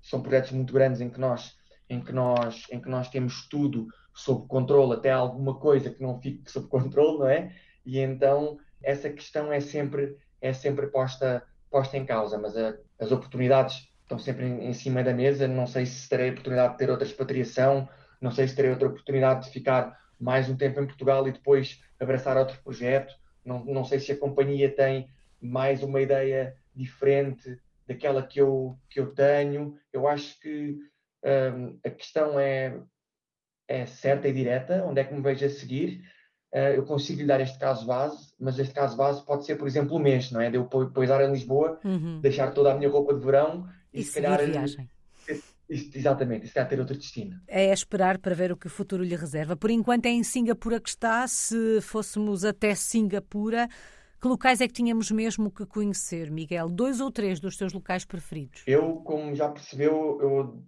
são 0.00 0.22
projetos 0.22 0.52
muito 0.52 0.72
grandes 0.72 1.00
em 1.00 1.10
que 1.10 1.20
nós, 1.20 1.56
em 1.88 2.00
que 2.00 2.12
nós, 2.12 2.66
em 2.70 2.80
que 2.80 2.88
nós 2.88 3.08
temos 3.08 3.46
tudo 3.48 3.88
sob 4.14 4.46
controle, 4.46 4.94
até 4.94 5.10
alguma 5.10 5.58
coisa 5.58 5.90
que 5.90 6.02
não 6.02 6.20
fique 6.20 6.50
sob 6.50 6.68
controle, 6.68 7.18
não 7.18 7.28
é? 7.28 7.54
E 7.84 7.98
então 7.98 8.58
essa 8.82 9.10
questão 9.10 9.52
é 9.52 9.60
sempre, 9.60 10.16
é 10.40 10.52
sempre 10.52 10.86
posta, 10.88 11.42
posta 11.70 11.96
em 11.96 12.04
causa, 12.04 12.38
mas 12.38 12.56
a, 12.56 12.76
as 12.98 13.12
oportunidades 13.12 13.88
estão 14.02 14.18
sempre 14.18 14.46
em, 14.46 14.68
em, 14.68 14.72
cima 14.72 15.02
da 15.02 15.12
mesa. 15.12 15.48
Não 15.48 15.66
sei 15.66 15.86
se 15.86 16.08
terei 16.08 16.28
a 16.28 16.32
oportunidade 16.32 16.72
de 16.72 16.78
ter 16.78 16.90
outra 16.90 17.06
expatriação, 17.06 17.88
não 18.20 18.30
sei 18.30 18.46
se 18.46 18.54
terei 18.54 18.70
outra 18.70 18.88
oportunidade 18.88 19.46
de 19.46 19.52
ficar 19.52 19.98
mais 20.20 20.48
um 20.48 20.56
tempo 20.56 20.80
em 20.80 20.86
Portugal 20.86 21.26
e 21.26 21.32
depois 21.32 21.82
abraçar 21.98 22.36
outro 22.36 22.60
projeto. 22.62 23.14
Não, 23.44 23.64
não 23.64 23.84
sei 23.84 23.98
se 23.98 24.12
a 24.12 24.16
companhia 24.16 24.70
tem 24.70 25.08
mais 25.40 25.82
uma 25.82 26.00
ideia 26.00 26.54
diferente 26.74 27.58
daquela 27.86 28.24
que 28.24 28.40
eu, 28.40 28.78
que 28.88 29.00
eu 29.00 29.12
tenho. 29.12 29.76
Eu 29.92 30.06
acho 30.06 30.38
que 30.40 30.76
um, 31.24 31.78
a 31.84 31.90
questão 31.90 32.38
é, 32.38 32.80
é 33.66 33.86
certa 33.86 34.28
e 34.28 34.32
direta, 34.32 34.84
onde 34.84 35.00
é 35.00 35.04
que 35.04 35.14
me 35.14 35.20
vejo 35.20 35.44
a 35.44 35.50
seguir. 35.50 36.02
Uh, 36.52 36.76
eu 36.76 36.84
consigo 36.84 37.20
lhe 37.20 37.26
dar 37.26 37.40
este 37.40 37.58
caso 37.58 37.86
base, 37.86 38.34
mas 38.38 38.58
este 38.58 38.74
caso 38.74 38.94
base 38.96 39.24
pode 39.24 39.46
ser, 39.46 39.56
por 39.56 39.66
exemplo, 39.66 39.96
um 39.96 39.98
mês, 39.98 40.30
não 40.30 40.40
é? 40.40 40.50
De 40.50 40.58
eu 40.58 40.64
pousar 40.64 41.24
em 41.24 41.32
Lisboa, 41.32 41.80
uhum. 41.82 42.20
deixar 42.20 42.52
toda 42.52 42.72
a 42.72 42.76
minha 42.76 42.90
roupa 42.90 43.14
de 43.14 43.24
verão 43.24 43.66
e, 43.92 44.00
e 44.00 44.04
se 44.04 44.20
calhar 44.20 44.44
viagem. 44.44 44.88
Isto, 45.72 45.96
exatamente, 45.96 46.44
isso 46.44 46.54
vai 46.54 46.68
ter 46.68 46.78
outro 46.78 46.94
destino. 46.94 47.40
É 47.48 47.72
esperar 47.72 48.18
para 48.18 48.34
ver 48.34 48.52
o 48.52 48.56
que 48.58 48.66
o 48.66 48.70
futuro 48.70 49.02
lhe 49.02 49.16
reserva. 49.16 49.56
Por 49.56 49.70
enquanto 49.70 50.04
é 50.04 50.10
em 50.10 50.22
Singapura 50.22 50.78
que 50.78 50.90
está. 50.90 51.26
Se 51.26 51.80
fôssemos 51.80 52.44
até 52.44 52.74
Singapura, 52.74 53.66
que 54.20 54.28
locais 54.28 54.60
é 54.60 54.66
que 54.66 54.74
tínhamos 54.74 55.10
mesmo 55.10 55.50
que 55.50 55.64
conhecer, 55.64 56.30
Miguel? 56.30 56.68
Dois 56.68 57.00
ou 57.00 57.10
três 57.10 57.40
dos 57.40 57.56
seus 57.56 57.72
locais 57.72 58.04
preferidos? 58.04 58.62
Eu, 58.66 58.96
como 58.96 59.34
já 59.34 59.48
percebeu, 59.48 60.18
eu 60.20 60.62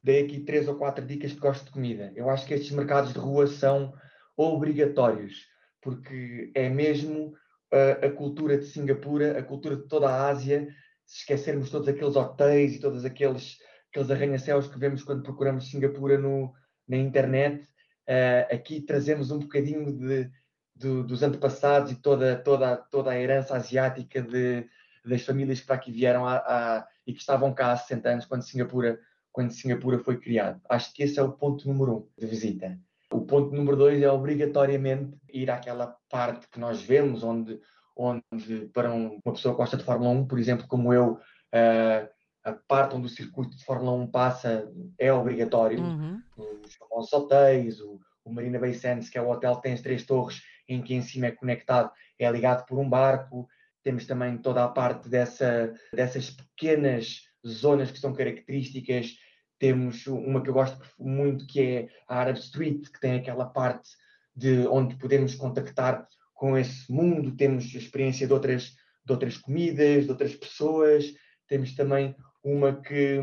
dei 0.00 0.22
aqui 0.22 0.38
três 0.38 0.68
ou 0.68 0.76
quatro 0.76 1.04
dicas 1.04 1.32
que 1.32 1.40
gosto 1.40 1.64
de 1.64 1.72
comida. 1.72 2.12
Eu 2.14 2.30
acho 2.30 2.46
que 2.46 2.54
estes 2.54 2.70
mercados 2.70 3.12
de 3.12 3.18
rua 3.18 3.48
são 3.48 3.92
obrigatórios, 4.36 5.46
porque 5.80 6.50
é 6.54 6.68
mesmo 6.68 7.34
a, 7.72 8.06
a 8.06 8.10
cultura 8.10 8.58
de 8.58 8.66
Singapura, 8.66 9.38
a 9.38 9.42
cultura 9.42 9.76
de 9.76 9.88
toda 9.88 10.08
a 10.08 10.28
Ásia, 10.28 10.68
se 11.04 11.20
esquecermos 11.20 11.70
todos 11.70 11.88
aqueles 11.88 12.16
hotéis 12.16 12.74
e 12.74 12.80
todos 12.80 13.04
aqueles 13.04 13.58
aqueles 13.96 14.10
arranha-céus 14.10 14.68
que 14.68 14.78
vemos 14.78 15.02
quando 15.02 15.22
procuramos 15.22 15.70
Singapura 15.70 16.18
no, 16.18 16.52
na 16.86 16.96
internet. 16.96 17.66
Uh, 18.06 18.54
aqui 18.54 18.80
trazemos 18.80 19.30
um 19.30 19.38
bocadinho 19.38 19.96
de, 19.96 20.30
de, 20.74 21.02
dos 21.02 21.22
antepassados 21.22 21.90
e 21.92 21.96
toda, 21.96 22.36
toda, 22.36 22.76
toda 22.76 23.10
a 23.10 23.18
herança 23.18 23.56
asiática 23.56 24.20
de, 24.22 24.68
das 25.04 25.22
famílias 25.22 25.60
que 25.60 25.66
para 25.66 25.76
aqui 25.76 25.90
vieram 25.90 26.26
a, 26.26 26.36
a, 26.36 26.88
e 27.06 27.12
que 27.12 27.20
estavam 27.20 27.54
cá 27.54 27.72
há 27.72 27.76
60 27.76 28.08
anos 28.08 28.26
quando 28.26 28.42
Singapura, 28.42 29.00
quando 29.32 29.52
Singapura 29.52 29.98
foi 29.98 30.20
criado. 30.20 30.60
Acho 30.68 30.92
que 30.92 31.02
esse 31.02 31.18
é 31.18 31.22
o 31.22 31.32
ponto 31.32 31.66
número 31.66 31.96
um 31.96 32.08
de 32.18 32.26
visita. 32.26 32.78
O 33.12 33.20
ponto 33.20 33.54
número 33.54 33.76
dois 33.76 34.02
é 34.02 34.10
obrigatoriamente 34.10 35.16
ir 35.32 35.50
àquela 35.50 35.96
parte 36.10 36.48
que 36.48 36.58
nós 36.58 36.82
vemos, 36.82 37.22
onde, 37.22 37.60
onde 37.96 38.66
para 38.72 38.92
um, 38.92 39.20
uma 39.24 39.34
pessoa 39.34 39.54
que 39.54 39.58
gosta 39.58 39.76
de 39.76 39.84
Fórmula 39.84 40.10
1, 40.10 40.26
por 40.26 40.38
exemplo, 40.38 40.66
como 40.66 40.92
eu, 40.92 41.12
uh, 41.12 42.08
a 42.44 42.52
parte 42.68 42.94
onde 42.94 43.06
o 43.06 43.10
circuito 43.10 43.56
de 43.56 43.64
Fórmula 43.64 43.92
1 43.92 44.06
passa 44.08 44.72
é 44.98 45.12
obrigatório. 45.12 45.80
Uhum. 45.80 46.22
Os 46.64 46.74
famosos 46.74 47.12
hotéis, 47.12 47.80
o, 47.80 48.00
o 48.24 48.32
Marina 48.32 48.58
Bay 48.58 48.74
Sands, 48.74 49.08
que 49.08 49.18
é 49.18 49.22
o 49.22 49.28
hotel 49.28 49.56
que 49.56 49.62
tem 49.62 49.72
as 49.72 49.80
três 49.80 50.04
torres, 50.04 50.42
em 50.68 50.82
que 50.82 50.94
em 50.94 51.02
cima 51.02 51.26
é 51.26 51.32
conectado, 51.32 51.90
é 52.18 52.30
ligado 52.30 52.66
por 52.66 52.78
um 52.78 52.88
barco. 52.88 53.48
Temos 53.82 54.06
também 54.06 54.36
toda 54.38 54.64
a 54.64 54.68
parte 54.68 55.08
dessa, 55.08 55.72
dessas 55.92 56.30
pequenas 56.30 57.22
zonas 57.46 57.90
que 57.90 57.98
são 57.98 58.12
características. 58.12 59.16
Temos 59.58 60.06
uma 60.06 60.42
que 60.42 60.50
eu 60.50 60.54
gosto 60.54 60.78
muito, 60.98 61.46
que 61.46 61.60
é 61.60 61.88
a 62.08 62.18
Arab 62.20 62.38
Street, 62.38 62.88
que 62.92 63.00
tem 63.00 63.14
aquela 63.14 63.46
parte 63.46 63.90
de 64.34 64.66
onde 64.68 64.96
podemos 64.96 65.34
contactar 65.34 66.06
com 66.34 66.56
esse 66.56 66.90
mundo. 66.92 67.34
Temos 67.36 67.64
a 67.74 67.78
experiência 67.78 68.26
de 68.26 68.32
outras, 68.32 68.74
de 69.04 69.12
outras 69.12 69.38
comidas, 69.38 70.04
de 70.04 70.10
outras 70.10 70.34
pessoas. 70.34 71.06
Temos 71.48 71.74
também 71.74 72.14
uma 72.44 72.80
que, 72.80 73.18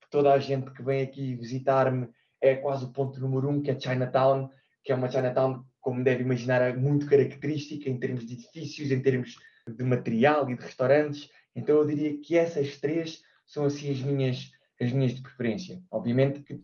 que 0.00 0.10
toda 0.10 0.32
a 0.32 0.38
gente 0.38 0.70
que 0.72 0.82
vem 0.82 1.02
aqui 1.02 1.34
visitar-me 1.34 2.08
é 2.40 2.56
quase 2.56 2.84
o 2.84 2.92
ponto 2.92 3.20
número 3.20 3.48
um, 3.48 3.62
que 3.62 3.70
é 3.70 3.78
Chinatown, 3.78 4.50
que 4.82 4.92
é 4.92 4.94
uma 4.94 5.10
Chinatown, 5.10 5.64
como 5.80 6.02
deve 6.02 6.22
imaginar, 6.22 6.62
é 6.62 6.74
muito 6.74 7.06
característica 7.06 7.88
em 7.88 7.98
termos 7.98 8.26
de 8.26 8.34
edifícios, 8.34 8.90
em 8.90 9.00
termos 9.00 9.36
de 9.68 9.84
material 9.84 10.48
e 10.48 10.56
de 10.56 10.62
restaurantes. 10.62 11.28
Então 11.54 11.76
eu 11.76 11.86
diria 11.86 12.20
que 12.20 12.36
essas 12.36 12.78
três 12.78 13.20
são 13.46 13.64
assim 13.64 13.90
as 13.90 14.00
minhas, 14.00 14.50
as 14.80 14.92
minhas 14.92 15.14
de 15.14 15.22
preferência. 15.22 15.82
Obviamente 15.90 16.40
que 16.40 16.62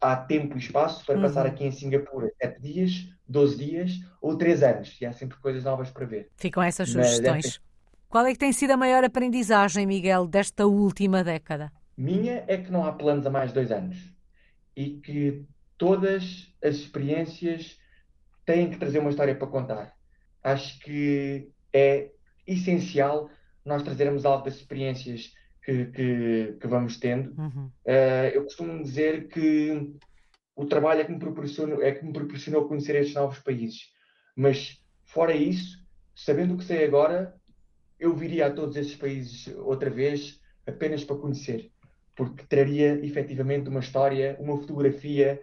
há 0.00 0.16
tempo 0.16 0.56
e 0.56 0.58
espaço 0.58 1.04
para 1.04 1.16
uhum. 1.16 1.22
passar 1.22 1.46
aqui 1.46 1.64
em 1.64 1.70
Singapura 1.70 2.30
7 2.40 2.60
dias, 2.60 3.08
12 3.28 3.56
dias 3.56 4.00
ou 4.20 4.36
3 4.36 4.62
anos. 4.62 5.00
E 5.00 5.06
há 5.06 5.12
sempre 5.12 5.38
coisas 5.38 5.64
novas 5.64 5.90
para 5.90 6.06
ver. 6.06 6.30
Ficam 6.36 6.62
essas 6.62 6.90
sugestões. 6.90 7.60
Qual 8.08 8.24
é 8.24 8.32
que 8.32 8.38
tem 8.38 8.52
sido 8.52 8.70
a 8.70 8.76
maior 8.76 9.04
aprendizagem, 9.04 9.86
Miguel, 9.86 10.26
desta 10.26 10.66
última 10.66 11.24
década? 11.24 11.72
Minha 11.96 12.44
é 12.46 12.56
que 12.56 12.70
não 12.70 12.84
há 12.84 12.92
planos 12.92 13.26
a 13.26 13.30
mais 13.30 13.52
dois 13.52 13.72
anos 13.72 13.96
e 14.76 14.90
que 14.90 15.44
todas 15.78 16.52
as 16.62 16.76
experiências 16.76 17.78
têm 18.44 18.70
que 18.70 18.76
trazer 18.76 18.98
uma 18.98 19.10
história 19.10 19.34
para 19.34 19.48
contar. 19.48 19.94
Acho 20.42 20.78
que 20.80 21.50
é 21.72 22.10
essencial 22.46 23.28
nós 23.64 23.82
trazermos 23.82 24.24
algo 24.24 24.44
das 24.44 24.54
experiências 24.54 25.32
que, 25.66 25.86
que, 25.86 26.56
que 26.60 26.66
vamos 26.68 26.96
tendo. 26.98 27.34
Uhum. 27.36 27.66
Uh, 27.84 28.30
eu 28.32 28.44
costumo 28.44 28.80
dizer 28.80 29.26
que 29.26 29.96
o 30.54 30.64
trabalho 30.64 31.00
é 31.00 31.04
que, 31.04 31.12
me 31.12 31.18
proporcionou, 31.18 31.82
é 31.82 31.90
que 31.90 32.04
me 32.04 32.12
proporcionou 32.12 32.68
conhecer 32.68 32.94
estes 32.94 33.16
novos 33.16 33.40
países. 33.40 33.90
Mas, 34.36 34.80
fora 35.04 35.34
isso, 35.34 35.84
sabendo 36.14 36.54
o 36.54 36.56
que 36.56 36.64
sei 36.64 36.84
agora, 36.84 37.34
eu 37.98 38.14
viria 38.14 38.46
a 38.46 38.52
todos 38.52 38.76
esses 38.76 38.94
países 38.94 39.48
outra 39.58 39.90
vez 39.90 40.40
apenas 40.64 41.02
para 41.02 41.16
conhecer, 41.16 41.72
porque 42.14 42.44
traria 42.46 43.04
efetivamente 43.04 43.68
uma 43.68 43.80
história, 43.80 44.36
uma 44.38 44.56
fotografia, 44.56 45.42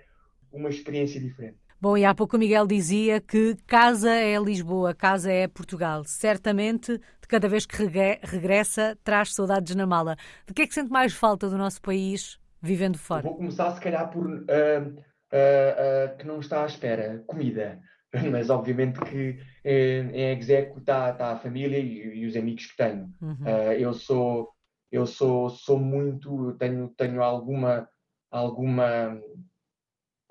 uma 0.51 0.69
experiência 0.69 1.19
diferente. 1.19 1.57
Bom, 1.83 1.97
e 1.97 2.05
há 2.05 2.15
pouco 2.15 2.37
o 2.37 2.39
Miguel 2.39 2.65
dizia 2.65 3.19
que 3.19 3.57
casa 3.67 4.09
é 4.09 4.39
Lisboa, 4.39 4.95
casa 4.95 5.29
é 5.29 5.49
Portugal. 5.49 6.05
Certamente, 6.05 6.97
de 6.97 7.27
cada 7.27 7.49
vez 7.49 7.65
que 7.65 7.75
regressa, 8.23 8.97
traz 9.03 9.33
saudades 9.33 9.75
na 9.75 9.85
mala. 9.85 10.15
De 10.47 10.53
que 10.53 10.61
é 10.61 10.65
que 10.65 10.73
sente 10.73 10.89
mais 10.89 11.13
falta 11.13 11.49
do 11.49 11.57
nosso 11.57 11.81
país 11.81 12.39
vivendo 12.61 12.97
fora? 12.97 13.23
Vou 13.23 13.35
começar, 13.35 13.69
se 13.71 13.81
calhar, 13.81 14.09
por 14.09 14.25
uh, 14.25 14.31
uh, 14.31 14.93
uh, 14.93 16.17
que 16.17 16.25
não 16.25 16.39
está 16.39 16.63
à 16.63 16.67
espera: 16.67 17.21
comida. 17.27 17.81
mas 18.31 18.49
obviamente 18.49 19.01
que 19.01 19.37
em, 19.65 20.09
em 20.11 20.37
execo 20.37 20.79
está 20.79 21.11
tá 21.11 21.33
a 21.33 21.37
família 21.37 21.79
e, 21.79 22.19
e, 22.19 22.25
os 22.25 22.37
amigos 22.37 22.65
que 22.67 22.77
tenho. 22.77 23.11
Uhum. 23.21 23.33
Uh, 23.41 23.73
eu 23.73 23.93
sou 23.93 24.53
eu 24.89 25.05
sou 25.05 25.49
sou 25.49 25.77
muito 25.77 26.53
tenho 26.53 26.87
tenho 26.95 27.21
alguma 27.21 27.89
alguma 28.31 29.19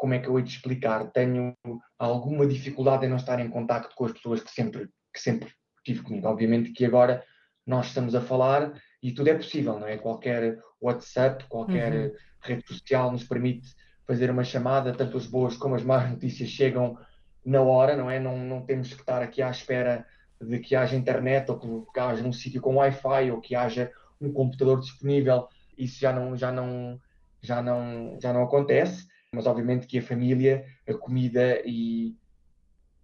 como 0.03 0.15
é 0.15 0.19
que 0.19 0.27
eu 0.27 0.37
hei 0.37 0.43
de 0.43 0.51
explicar 0.51 1.13
tenho 1.13 1.57
alguma 1.97 2.45
dificuldade 2.45 3.07
em 3.07 3.09
não 3.09 3.19
estar 3.19 3.39
em 3.39 3.49
contacto 3.49 3.95
com 3.95 4.05
as 4.05 4.11
pessoas 4.11 4.43
que 4.43 4.51
sempre 4.51 4.91
que 5.15 5.21
sempre 5.21 5.49
tive 5.85 6.03
comigo. 6.03 6.27
Obviamente 6.27 6.73
que 6.73 6.85
agora 6.85 7.23
nós 7.65 7.87
estamos 7.87 8.13
a 8.17 8.21
falar 8.21 8.73
e 9.01 9.13
tudo 9.13 9.29
é 9.29 9.35
possível, 9.35 9.79
não 9.79 9.87
é? 9.87 9.97
Qualquer 9.97 10.59
WhatsApp, 10.81 11.45
qualquer 11.49 11.93
uhum. 11.93 12.13
rede 12.41 12.67
social 12.67 13.13
nos 13.13 13.23
permite 13.23 13.69
fazer 14.05 14.29
uma 14.29 14.43
chamada, 14.43 14.93
tanto 14.93 15.17
as 15.17 15.25
boas 15.27 15.57
como 15.57 15.77
as 15.77 15.85
más 15.85 16.11
notícias 16.11 16.49
chegam 16.49 16.99
na 17.47 17.63
hora, 17.63 17.95
não 17.97 18.11
é? 18.11 18.19
Não, 18.19 18.37
não 18.37 18.67
temos 18.67 18.93
que 18.93 19.03
estar 19.03 19.23
aqui 19.23 19.41
à 19.41 19.51
espera 19.51 20.05
de 20.41 20.59
que 20.59 20.75
haja 20.75 20.97
internet 20.97 21.49
ou 21.49 21.87
que 21.87 22.01
haja 22.01 22.25
um 22.25 22.33
sítio 22.33 22.61
com 22.61 22.75
Wi-Fi 22.75 23.31
ou 23.31 23.41
que 23.41 23.55
haja 23.55 23.93
um 24.21 24.33
computador 24.33 24.81
disponível. 24.81 25.47
Isso 25.79 26.01
já 26.01 26.13
não, 26.13 26.37
já 26.37 26.51
não, 26.51 27.01
já 27.41 27.63
não, 27.63 28.19
já 28.21 28.33
não 28.33 28.43
acontece. 28.43 29.12
Mas 29.35 29.47
obviamente 29.47 29.87
que 29.87 29.99
a 29.99 30.03
família, 30.03 30.67
a 30.87 30.93
comida 30.93 31.63
e 31.65 32.15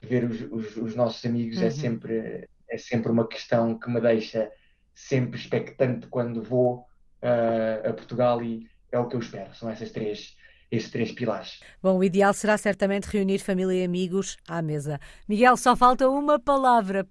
ver 0.01 0.25
os, 0.25 0.41
os, 0.43 0.77
os 0.77 0.95
nossos 0.95 1.25
amigos 1.25 1.57
é 1.59 1.63
uhum. 1.63 1.67
é 1.67 1.71
sempre 1.71 2.49
é 2.69 2.77
sempre 2.77 3.11
uma 3.11 3.27
questão 3.27 3.79
que 3.79 3.91
me 3.91 3.99
deixa 3.99 4.51
sempre 4.95 5.41
expectante 5.41 6.07
quando 6.09 6.43
vou 6.43 6.87
uh, 7.23 7.89
a 7.89 7.93
Portugal 7.95 8.43
e 8.43 8.69
é 8.93 8.99
o 8.99 9.09
que 9.09 9.17
eu 9.17 9.21
espero. 9.21 9.55
São 9.55 9.71
essas 9.71 9.91
três 9.91 10.37
estes 10.71 10.93
três 10.93 11.13
pilares. 11.13 11.61
Bom, 11.83 11.97
o 11.97 12.05
ideal 12.05 12.35
será 12.35 12.59
certamente 12.59 13.07
reunir 13.07 13.39
família 13.39 13.81
e 13.81 13.85
amigos 13.85 14.37
à 14.47 14.61
mesa. 14.61 15.01
Miguel, 15.27 15.57
só 15.57 15.75
falta 15.75 16.07
uma 16.11 16.39
palavra, 16.39 17.07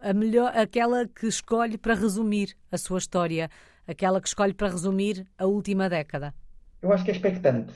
a 0.00 0.12
melhor, 0.14 0.56
aquela 0.56 1.08
que 1.08 1.26
escolhe 1.26 1.76
para 1.76 1.94
resumir 1.94 2.56
a 2.70 2.78
sua 2.78 2.98
história, 2.98 3.50
aquela 3.84 4.20
que 4.20 4.28
escolhe 4.28 4.54
para 4.54 4.68
resumir 4.68 5.26
a 5.36 5.44
última 5.44 5.88
década. 5.88 6.32
Eu 6.80 6.92
acho 6.92 7.04
que 7.04 7.10
é 7.10 7.14
expectante, 7.14 7.72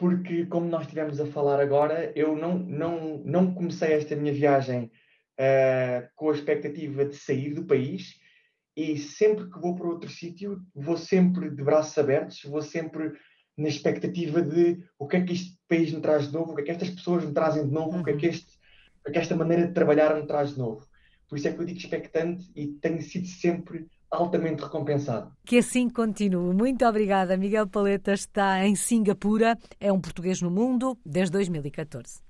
porque 0.00 0.46
como 0.46 0.66
nós 0.66 0.84
estivemos 0.84 1.20
a 1.20 1.26
falar 1.26 1.60
agora, 1.60 2.10
eu 2.16 2.34
não, 2.34 2.58
não, 2.58 3.18
não 3.22 3.52
comecei 3.52 3.92
esta 3.92 4.16
minha 4.16 4.32
viagem 4.32 4.90
uh, 5.38 6.08
com 6.16 6.30
a 6.30 6.32
expectativa 6.32 7.04
de 7.04 7.14
sair 7.14 7.52
do 7.52 7.66
país 7.66 8.14
e 8.74 8.96
sempre 8.96 9.50
que 9.50 9.60
vou 9.60 9.76
para 9.76 9.88
outro 9.88 10.08
sítio, 10.08 10.58
vou 10.74 10.96
sempre 10.96 11.50
de 11.50 11.62
braços 11.62 11.98
abertos, 11.98 12.42
vou 12.44 12.62
sempre 12.62 13.12
na 13.58 13.68
expectativa 13.68 14.40
de 14.40 14.82
o 14.98 15.06
que 15.06 15.18
é 15.18 15.20
que 15.22 15.34
este 15.34 15.58
país 15.68 15.92
me 15.92 16.00
traz 16.00 16.28
de 16.28 16.32
novo, 16.32 16.52
o 16.52 16.54
que 16.54 16.62
é 16.62 16.64
que 16.64 16.70
estas 16.70 16.88
pessoas 16.88 17.22
me 17.22 17.34
trazem 17.34 17.66
de 17.66 17.70
novo, 17.70 17.96
uhum. 17.96 18.00
o, 18.00 18.04
que 18.04 18.10
é 18.12 18.16
que 18.16 18.26
uhum. 18.26 18.32
este, 18.32 18.56
o 19.00 19.02
que 19.02 19.10
é 19.10 19.12
que 19.12 19.18
esta 19.18 19.36
maneira 19.36 19.66
de 19.66 19.74
trabalhar 19.74 20.16
me 20.16 20.26
traz 20.26 20.54
de 20.54 20.58
novo. 20.58 20.88
Por 21.28 21.36
isso 21.36 21.46
é 21.46 21.52
que 21.52 21.60
eu 21.60 21.66
digo 21.66 21.78
expectante 21.78 22.50
e 22.56 22.68
tenho 22.68 23.02
sido 23.02 23.26
sempre 23.26 23.86
altamente 24.10 24.62
recompensado. 24.62 25.32
Que 25.44 25.58
assim 25.58 25.88
continue. 25.88 26.54
Muito 26.54 26.84
obrigada. 26.84 27.36
Miguel 27.36 27.68
Paleta 27.68 28.12
está 28.12 28.66
em 28.66 28.74
Singapura, 28.74 29.56
é 29.78 29.92
um 29.92 30.00
português 30.00 30.42
no 30.42 30.50
mundo 30.50 30.98
desde 31.04 31.32
2014. 31.32 32.29